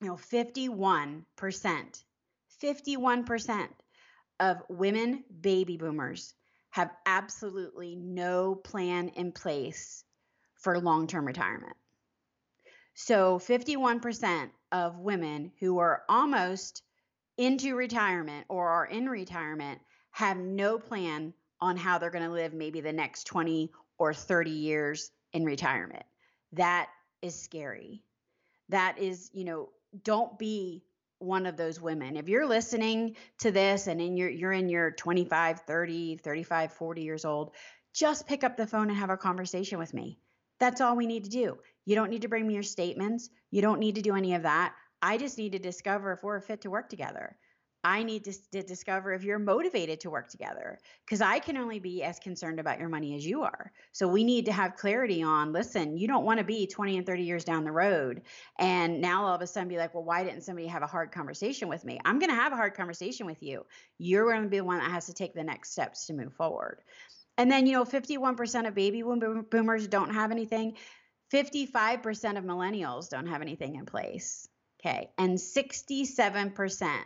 you 0.00 0.08
know 0.08 0.16
51 0.16 1.24
percent, 1.36 2.02
51 2.60 3.24
percent 3.24 3.70
of 4.40 4.62
women 4.68 5.22
baby 5.40 5.76
boomers 5.76 6.34
have 6.72 6.90
absolutely 7.06 7.94
no 7.96 8.54
plan 8.54 9.08
in 9.10 9.30
place 9.30 10.04
for 10.54 10.80
long 10.80 11.06
term 11.06 11.26
retirement. 11.26 11.76
So 12.94 13.38
51% 13.38 14.50
of 14.72 14.98
women 14.98 15.52
who 15.60 15.78
are 15.78 16.02
almost 16.08 16.82
into 17.36 17.76
retirement 17.76 18.46
or 18.48 18.68
are 18.68 18.86
in 18.86 19.08
retirement 19.08 19.80
have 20.12 20.38
no 20.38 20.78
plan 20.78 21.34
on 21.60 21.76
how 21.76 21.98
they're 21.98 22.10
going 22.10 22.24
to 22.24 22.32
live 22.32 22.52
maybe 22.54 22.80
the 22.80 22.92
next 22.92 23.24
20 23.24 23.70
or 23.98 24.14
30 24.14 24.50
years 24.50 25.10
in 25.32 25.44
retirement. 25.44 26.04
That 26.52 26.88
is 27.20 27.38
scary. 27.38 28.02
That 28.70 28.98
is, 28.98 29.30
you 29.32 29.44
know, 29.44 29.70
don't 30.04 30.38
be 30.38 30.82
one 31.22 31.46
of 31.46 31.56
those 31.56 31.80
women. 31.80 32.16
If 32.16 32.28
you're 32.28 32.46
listening 32.46 33.16
to 33.38 33.50
this 33.50 33.86
and 33.86 34.00
in 34.00 34.16
your 34.16 34.28
you're 34.28 34.52
in 34.52 34.68
your 34.68 34.90
25, 34.90 35.60
30, 35.60 36.16
35, 36.16 36.72
40 36.72 37.02
years 37.02 37.24
old, 37.24 37.52
just 37.94 38.26
pick 38.26 38.44
up 38.44 38.56
the 38.56 38.66
phone 38.66 38.88
and 38.88 38.98
have 38.98 39.10
a 39.10 39.16
conversation 39.16 39.78
with 39.78 39.92
me. 39.94 40.18
That's 40.58 40.80
all 40.80 40.96
we 40.96 41.06
need 41.06 41.24
to 41.24 41.30
do. 41.30 41.58
You 41.84 41.94
don't 41.94 42.10
need 42.10 42.22
to 42.22 42.28
bring 42.28 42.46
me 42.46 42.54
your 42.54 42.62
statements. 42.62 43.28
You 43.50 43.62
don't 43.62 43.80
need 43.80 43.96
to 43.96 44.02
do 44.02 44.14
any 44.14 44.34
of 44.34 44.42
that. 44.42 44.74
I 45.02 45.18
just 45.18 45.36
need 45.36 45.52
to 45.52 45.58
discover 45.58 46.12
if 46.12 46.22
we're 46.22 46.40
fit 46.40 46.60
to 46.62 46.70
work 46.70 46.88
together. 46.88 47.36
I 47.84 48.04
need 48.04 48.24
to, 48.24 48.32
to 48.52 48.62
discover 48.62 49.12
if 49.12 49.24
you're 49.24 49.40
motivated 49.40 50.00
to 50.00 50.10
work 50.10 50.28
together 50.28 50.78
because 51.04 51.20
I 51.20 51.40
can 51.40 51.56
only 51.56 51.80
be 51.80 52.04
as 52.04 52.18
concerned 52.20 52.60
about 52.60 52.78
your 52.78 52.88
money 52.88 53.16
as 53.16 53.26
you 53.26 53.42
are. 53.42 53.72
So 53.90 54.06
we 54.06 54.22
need 54.22 54.44
to 54.46 54.52
have 54.52 54.76
clarity 54.76 55.22
on 55.22 55.52
listen, 55.52 55.96
you 55.96 56.06
don't 56.06 56.24
want 56.24 56.38
to 56.38 56.44
be 56.44 56.66
20 56.66 56.98
and 56.98 57.06
30 57.06 57.22
years 57.24 57.44
down 57.44 57.64
the 57.64 57.72
road 57.72 58.22
and 58.58 59.00
now 59.00 59.24
all 59.24 59.34
of 59.34 59.40
a 59.42 59.46
sudden 59.46 59.68
be 59.68 59.78
like, 59.78 59.94
well, 59.94 60.04
why 60.04 60.22
didn't 60.22 60.42
somebody 60.42 60.68
have 60.68 60.82
a 60.82 60.86
hard 60.86 61.10
conversation 61.10 61.68
with 61.68 61.84
me? 61.84 61.98
I'm 62.04 62.20
going 62.20 62.30
to 62.30 62.36
have 62.36 62.52
a 62.52 62.56
hard 62.56 62.74
conversation 62.74 63.26
with 63.26 63.42
you. 63.42 63.66
You're 63.98 64.30
going 64.30 64.44
to 64.44 64.48
be 64.48 64.58
the 64.58 64.64
one 64.64 64.78
that 64.78 64.90
has 64.90 65.06
to 65.06 65.14
take 65.14 65.34
the 65.34 65.44
next 65.44 65.72
steps 65.72 66.06
to 66.06 66.12
move 66.12 66.34
forward. 66.34 66.82
And 67.36 67.50
then, 67.50 67.66
you 67.66 67.72
know, 67.72 67.84
51% 67.84 68.68
of 68.68 68.74
baby 68.74 69.02
boomers 69.02 69.88
don't 69.88 70.14
have 70.14 70.30
anything. 70.30 70.76
55% 71.32 72.38
of 72.38 72.44
millennials 72.44 73.08
don't 73.08 73.26
have 73.26 73.40
anything 73.40 73.76
in 73.76 73.86
place. 73.86 74.46
Okay. 74.80 75.10
And 75.16 75.38
67% 75.38 77.00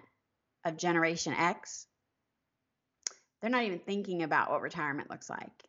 of 0.66 0.76
Generation 0.76 1.32
X, 1.32 1.86
they're 3.40 3.50
not 3.50 3.64
even 3.64 3.78
thinking 3.78 4.22
about 4.22 4.50
what 4.50 4.60
retirement 4.60 5.10
looks 5.10 5.30
like. 5.30 5.64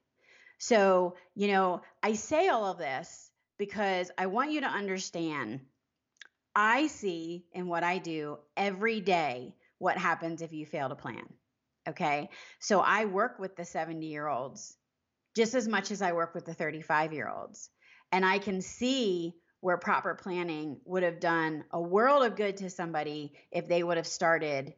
So, 0.57 1.15
you 1.35 1.47
know, 1.47 1.81
I 2.01 2.13
say 2.13 2.47
all 2.47 2.65
of 2.65 2.77
this 2.77 3.29
because 3.57 4.11
I 4.17 4.25
want 4.25 4.51
you 4.51 4.61
to 4.61 4.67
understand 4.67 5.61
I 6.55 6.87
see 6.87 7.45
in 7.53 7.67
what 7.67 7.83
I 7.83 7.99
do 7.99 8.39
every 8.55 8.99
day 8.99 9.53
what 9.77 9.95
happens 9.97 10.41
if 10.41 10.53
you 10.53 10.65
fail 10.65 10.89
to 10.89 10.95
plan. 10.95 11.25
Okay. 11.87 12.29
So 12.59 12.79
I 12.79 13.05
work 13.05 13.37
with 13.37 13.55
the 13.55 13.63
70 13.63 14.05
year 14.07 14.27
olds 14.27 14.75
just 15.35 15.53
as 15.53 15.67
much 15.67 15.91
as 15.91 16.01
I 16.01 16.13
work 16.13 16.33
with 16.33 16.45
the 16.45 16.55
35 16.55 17.13
year 17.13 17.29
olds. 17.29 17.69
And 18.11 18.25
I 18.25 18.39
can 18.39 18.61
see 18.61 19.35
where 19.59 19.77
proper 19.77 20.15
planning 20.15 20.79
would 20.85 21.03
have 21.03 21.19
done 21.19 21.63
a 21.71 21.79
world 21.79 22.25
of 22.25 22.35
good 22.35 22.57
to 22.57 22.71
somebody 22.71 23.33
if 23.51 23.67
they 23.67 23.83
would 23.83 23.97
have 23.97 24.07
started 24.07 24.73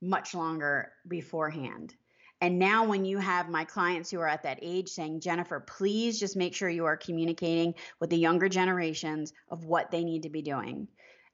much 0.00 0.34
longer 0.34 0.92
beforehand. 1.08 1.94
And 2.42 2.58
now, 2.58 2.86
when 2.86 3.04
you 3.04 3.18
have 3.18 3.50
my 3.50 3.64
clients 3.64 4.10
who 4.10 4.18
are 4.20 4.28
at 4.28 4.44
that 4.44 4.60
age 4.62 4.88
saying, 4.88 5.20
Jennifer, 5.20 5.60
please 5.60 6.18
just 6.18 6.36
make 6.36 6.54
sure 6.54 6.70
you 6.70 6.86
are 6.86 6.96
communicating 6.96 7.74
with 8.00 8.08
the 8.08 8.16
younger 8.16 8.48
generations 8.48 9.34
of 9.50 9.66
what 9.66 9.90
they 9.90 10.04
need 10.04 10.22
to 10.22 10.30
be 10.30 10.40
doing. 10.40 10.88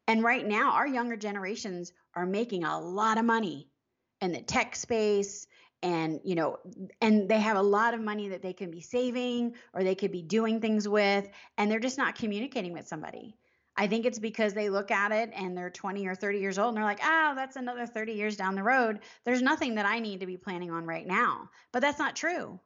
And 0.08 0.24
right 0.24 0.44
now, 0.44 0.72
our 0.72 0.86
younger 0.86 1.16
generations 1.16 1.92
are 2.14 2.26
making 2.26 2.64
a 2.64 2.80
lot 2.80 3.18
of 3.18 3.24
money 3.24 3.68
in 4.20 4.32
the 4.32 4.42
tech 4.42 4.74
space 4.74 5.46
and 5.82 6.20
you 6.24 6.34
know 6.34 6.58
and 7.02 7.28
they 7.28 7.38
have 7.38 7.56
a 7.56 7.62
lot 7.62 7.92
of 7.92 8.00
money 8.00 8.28
that 8.28 8.42
they 8.42 8.52
can 8.52 8.70
be 8.70 8.80
saving 8.80 9.54
or 9.74 9.84
they 9.84 9.94
could 9.94 10.10
be 10.10 10.22
doing 10.22 10.60
things 10.60 10.88
with 10.88 11.28
and 11.58 11.70
they're 11.70 11.78
just 11.78 11.98
not 11.98 12.14
communicating 12.14 12.72
with 12.72 12.88
somebody 12.88 13.36
I 13.76 13.86
think 13.86 14.06
it's 14.06 14.18
because 14.18 14.54
they 14.54 14.70
look 14.70 14.90
at 14.90 15.12
it 15.12 15.30
and 15.34 15.56
they're 15.56 15.70
20 15.70 16.06
or 16.06 16.14
30 16.14 16.38
years 16.38 16.58
old 16.58 16.68
and 16.68 16.76
they're 16.78 16.84
like, 16.84 17.00
oh, 17.04 17.32
that's 17.34 17.56
another 17.56 17.86
30 17.86 18.12
years 18.12 18.36
down 18.36 18.54
the 18.54 18.62
road. 18.62 19.00
There's 19.24 19.42
nothing 19.42 19.74
that 19.74 19.86
I 19.86 19.98
need 19.98 20.20
to 20.20 20.26
be 20.26 20.38
planning 20.38 20.70
on 20.70 20.86
right 20.86 21.06
now. 21.06 21.50
But 21.72 21.82
that's 21.82 21.98
not 21.98 22.16
true. 22.16 22.58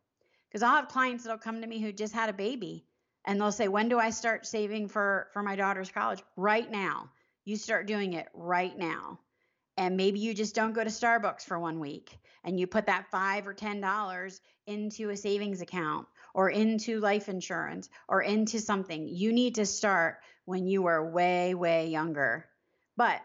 Because 0.49 0.63
I'll 0.63 0.77
have 0.77 0.89
clients 0.89 1.25
that'll 1.25 1.39
come 1.39 1.61
to 1.61 1.67
me 1.67 1.81
who 1.81 1.93
just 1.93 2.15
had 2.15 2.29
a 2.29 2.35
baby 2.35 2.85
and 3.25 3.41
they'll 3.41 3.53
say, 3.53 3.69
when 3.69 3.89
do 3.89 3.99
I 3.99 4.11
start 4.11 4.47
saving 4.47 4.89
for, 4.89 5.29
for 5.33 5.43
my 5.43 5.57
daughter's 5.57 5.91
college? 5.91 6.23
Right 6.37 6.71
now. 6.71 7.11
You 7.45 7.57
start 7.57 7.87
doing 7.87 8.13
it 8.13 8.29
right 8.33 8.77
now. 8.77 9.19
And 9.77 9.97
maybe 9.97 10.21
you 10.21 10.35
just 10.35 10.55
don't 10.55 10.75
go 10.75 10.85
to 10.85 10.91
Starbucks 10.91 11.43
for 11.45 11.59
one 11.59 11.81
week 11.81 12.19
and 12.45 12.59
you 12.59 12.67
put 12.67 12.87
that 12.87 13.11
five 13.11 13.47
or 13.47 13.55
ten 13.55 13.81
dollars 13.81 14.41
into 14.67 15.11
a 15.11 15.17
savings 15.17 15.61
account 15.61 16.07
or 16.35 16.51
into 16.51 17.01
life 17.01 17.29
insurance 17.29 17.89
or 18.09 18.23
into 18.23 18.61
something. 18.61 19.09
You 19.09 19.33
need 19.33 19.57
to 19.57 19.67
start 19.67 20.19
when 20.45 20.67
you 20.67 20.87
are 20.87 21.11
way, 21.11 21.55
way 21.55 21.89
younger. 21.89 22.47
But 22.97 23.21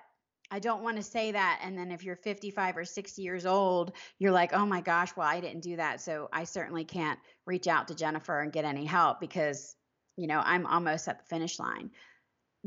I 0.51 0.59
don't 0.59 0.83
want 0.83 0.97
to 0.97 1.03
say 1.03 1.31
that. 1.31 1.59
And 1.63 1.77
then 1.77 1.91
if 1.91 2.03
you're 2.03 2.15
55 2.15 2.77
or 2.77 2.85
60 2.85 3.21
years 3.21 3.45
old, 3.45 3.93
you're 4.19 4.31
like, 4.31 4.53
oh 4.53 4.65
my 4.65 4.81
gosh, 4.81 5.15
well, 5.15 5.27
I 5.27 5.39
didn't 5.39 5.63
do 5.63 5.77
that. 5.77 6.01
So 6.01 6.29
I 6.31 6.43
certainly 6.43 6.85
can't 6.85 7.19
reach 7.45 7.67
out 7.67 7.87
to 7.87 7.95
Jennifer 7.95 8.39
and 8.39 8.53
get 8.53 8.65
any 8.65 8.85
help 8.85 9.19
because, 9.19 9.75
you 10.17 10.27
know, 10.27 10.41
I'm 10.43 10.65
almost 10.65 11.07
at 11.07 11.19
the 11.19 11.25
finish 11.25 11.59
line. 11.59 11.91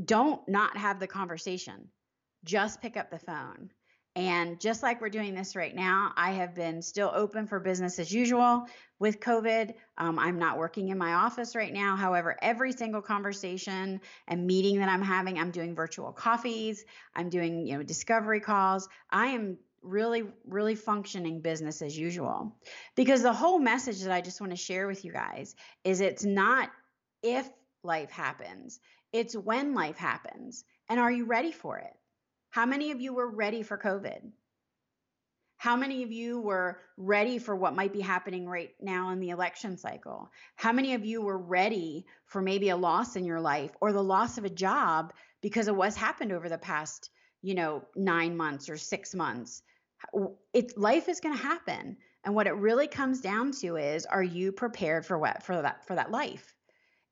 Don't 0.05 0.47
not 0.49 0.77
have 0.77 1.01
the 1.01 1.07
conversation. 1.07 1.89
Just 2.45 2.83
pick 2.83 2.97
up 2.97 3.11
the 3.11 3.19
phone 3.19 3.71
And 4.19 4.59
just 4.59 4.83
like 4.83 5.01
we're 5.01 5.11
doing 5.11 5.33
this 5.33 5.55
right 5.55 5.73
now, 5.73 6.13
I 6.17 6.33
have 6.33 6.53
been 6.53 6.83
still 6.83 7.13
open 7.15 7.47
for 7.47 7.61
business 7.61 8.01
as 8.01 8.13
usual 8.13 8.67
with 8.99 9.21
COVID. 9.21 9.75
Um, 9.97 10.19
I'm 10.19 10.41
not 10.41 10.59
working 10.59 10.89
in 10.89 10.99
my 10.99 11.13
office 11.13 11.55
right 11.55 11.73
now. 11.73 11.95
However, 11.95 12.37
every 12.43 12.73
single 12.73 13.01
conversation 13.01 14.01
and 14.27 14.45
meeting 14.45 14.81
that 14.81 14.89
I'm 14.89 15.03
having, 15.03 15.39
I'm 15.39 15.53
doing 15.53 15.73
virtual 15.73 16.11
coffees, 16.11 16.85
I'm 17.15 17.29
doing, 17.29 17.65
you 17.65 17.77
know, 17.77 17.85
discovery 17.85 18.41
calls. 18.41 18.89
I 19.09 19.29
am 19.29 19.57
really, 19.83 20.25
really 20.49 20.75
functioning 20.75 21.41
business 21.41 21.81
as 21.81 21.97
usual. 21.97 22.57
Because 22.97 23.23
the 23.23 23.33
whole 23.33 23.61
message 23.61 24.03
that 24.03 24.11
I 24.11 24.21
just 24.21 24.41
want 24.41 24.51
to 24.51 24.57
share 24.57 24.89
with 24.89 25.05
you 25.05 25.13
guys 25.13 25.55
is 25.85 26.01
it's 26.01 26.25
not 26.25 26.73
if 27.23 27.49
life 27.85 28.11
happens, 28.11 28.81
it's 29.13 29.37
when 29.37 29.75
life 29.75 29.97
happens. 29.97 30.65
And 30.89 30.99
are 30.99 31.13
you 31.13 31.25
ready 31.25 31.53
for 31.53 31.79
it? 31.79 31.95
How 32.51 32.67
many 32.67 32.91
of 32.91 33.01
you 33.01 33.15
were 33.15 33.29
ready 33.29 33.63
for 33.63 33.79
COVID? 33.79 34.33
How 35.59 35.75
many 35.75 36.05
of 36.05 36.13
you 36.13 36.41
were 36.41 36.81
ready 36.97 37.39
for 37.39 37.57
what 37.57 37.75
might 37.75 37.93
be 37.93 38.01
happening 38.01 38.49
right 38.49 38.71
now 38.81 39.11
in 39.11 39.19
the 39.19 39.31
election 39.31 39.77
cycle? 39.77 40.31
How 40.55 40.73
many 40.73 40.95
of 40.95 41.05
you 41.05 41.21
were 41.21 41.39
ready 41.39 42.07
for 42.27 42.41
maybe 42.41 42.69
a 42.69 42.77
loss 42.77 43.17
in 43.17 43.25
your 43.25 43.41
life 43.41 43.73
or 43.81 43.93
the 43.93 44.03
loss 44.03 44.39
of 44.39 44.45
a 44.45 44.51
job 44.51 45.13
because 45.43 45.67
of 45.67 45.77
what's 45.77 45.97
happened 45.97 46.33
over 46.33 46.49
the 46.49 46.59
past, 46.59 47.11
you 47.43 47.55
know, 47.55 47.83
9 47.97 48.37
months 48.37 48.69
or 48.69 48.77
6 48.77 49.15
months? 49.17 49.63
It's 50.55 50.77
life 50.77 51.09
is 51.09 51.19
going 51.19 51.37
to 51.37 51.43
happen. 51.43 51.97
And 52.25 52.35
what 52.37 52.47
it 52.47 52.55
really 52.55 52.87
comes 52.87 53.21
down 53.21 53.51
to 53.61 53.77
is 53.77 54.07
are 54.07 54.23
you 54.23 54.53
prepared 54.53 55.05
for 55.05 55.19
what 55.19 55.43
for 55.43 55.61
that 55.61 55.85
for 55.87 55.97
that 55.97 56.13
life? 56.13 56.55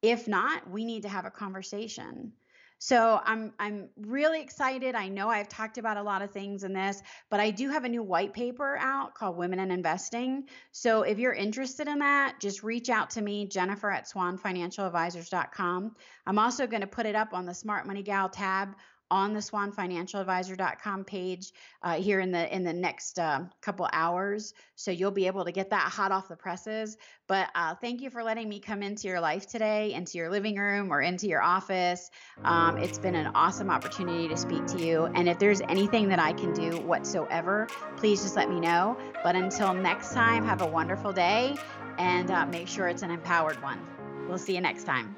If 0.02 0.28
not, 0.28 0.70
we 0.70 0.84
need 0.84 1.02
to 1.02 1.08
have 1.08 1.24
a 1.24 1.30
conversation. 1.30 2.32
So 2.78 3.20
I'm 3.24 3.52
I'm 3.58 3.88
really 3.96 4.40
excited. 4.40 4.94
I 4.94 5.08
know 5.08 5.28
I've 5.28 5.48
talked 5.48 5.78
about 5.78 5.96
a 5.96 6.02
lot 6.02 6.22
of 6.22 6.30
things 6.30 6.62
in 6.62 6.72
this, 6.72 7.02
but 7.30 7.40
I 7.40 7.50
do 7.50 7.70
have 7.70 7.84
a 7.84 7.88
new 7.88 8.02
white 8.02 8.34
paper 8.34 8.76
out 8.76 9.14
called 9.14 9.36
Women 9.36 9.60
in 9.60 9.70
Investing. 9.70 10.48
So 10.72 11.02
if 11.02 11.18
you're 11.18 11.32
interested 11.32 11.88
in 11.88 12.00
that, 12.00 12.38
just 12.40 12.62
reach 12.62 12.90
out 12.90 13.10
to 13.10 13.22
me, 13.22 13.46
Jennifer 13.46 13.90
at 13.90 14.08
swanfinancialadvisors.com. 14.08 15.96
I'm 16.26 16.38
also 16.38 16.66
going 16.66 16.82
to 16.82 16.86
put 16.86 17.06
it 17.06 17.14
up 17.14 17.32
on 17.32 17.46
the 17.46 17.54
Smart 17.54 17.86
Money 17.86 18.02
Gal 18.02 18.28
tab 18.28 18.74
on 19.10 19.32
the 19.32 19.40
swanfinancialadvisor.com 19.40 21.04
page 21.04 21.52
uh, 21.82 21.94
here 21.94 22.20
in 22.20 22.32
the 22.32 22.54
in 22.54 22.64
the 22.64 22.72
next 22.72 23.18
uh, 23.18 23.40
couple 23.60 23.88
hours. 23.92 24.54
So 24.74 24.90
you'll 24.90 25.10
be 25.10 25.26
able 25.26 25.44
to 25.44 25.52
get 25.52 25.70
that 25.70 25.90
hot 25.90 26.12
off 26.12 26.28
the 26.28 26.36
presses. 26.36 26.96
But 27.26 27.48
uh, 27.54 27.74
thank 27.76 28.02
you 28.02 28.10
for 28.10 28.22
letting 28.22 28.48
me 28.48 28.60
come 28.60 28.82
into 28.82 29.08
your 29.08 29.20
life 29.20 29.46
today 29.46 29.94
into 29.94 30.18
your 30.18 30.30
living 30.30 30.56
room 30.56 30.92
or 30.92 31.00
into 31.00 31.26
your 31.26 31.42
office. 31.42 32.10
Um, 32.44 32.78
it's 32.78 32.98
been 32.98 33.14
an 33.14 33.32
awesome 33.34 33.70
opportunity 33.70 34.28
to 34.28 34.36
speak 34.36 34.66
to 34.66 34.84
you. 34.84 35.06
And 35.06 35.28
if 35.28 35.38
there's 35.38 35.60
anything 35.62 36.08
that 36.08 36.18
i 36.18 36.32
can 36.32 36.52
do 36.52 36.78
whatsoever 36.80 37.68
please 37.96 38.22
just 38.22 38.36
let 38.36 38.50
me 38.50 38.60
know. 38.60 38.96
But 39.22 39.36
until 39.36 39.72
next 39.74 40.12
time 40.12 40.44
have 40.44 40.62
a 40.62 40.66
wonderful 40.66 41.12
day 41.12 41.56
and 41.98 42.30
uh, 42.30 42.46
make 42.46 42.68
sure 42.68 42.88
it's 42.88 43.02
an 43.02 43.10
empowered 43.10 43.60
one. 43.62 43.80
We'll 44.28 44.38
see 44.38 44.54
you 44.54 44.60
next 44.60 44.84
time 44.84 45.16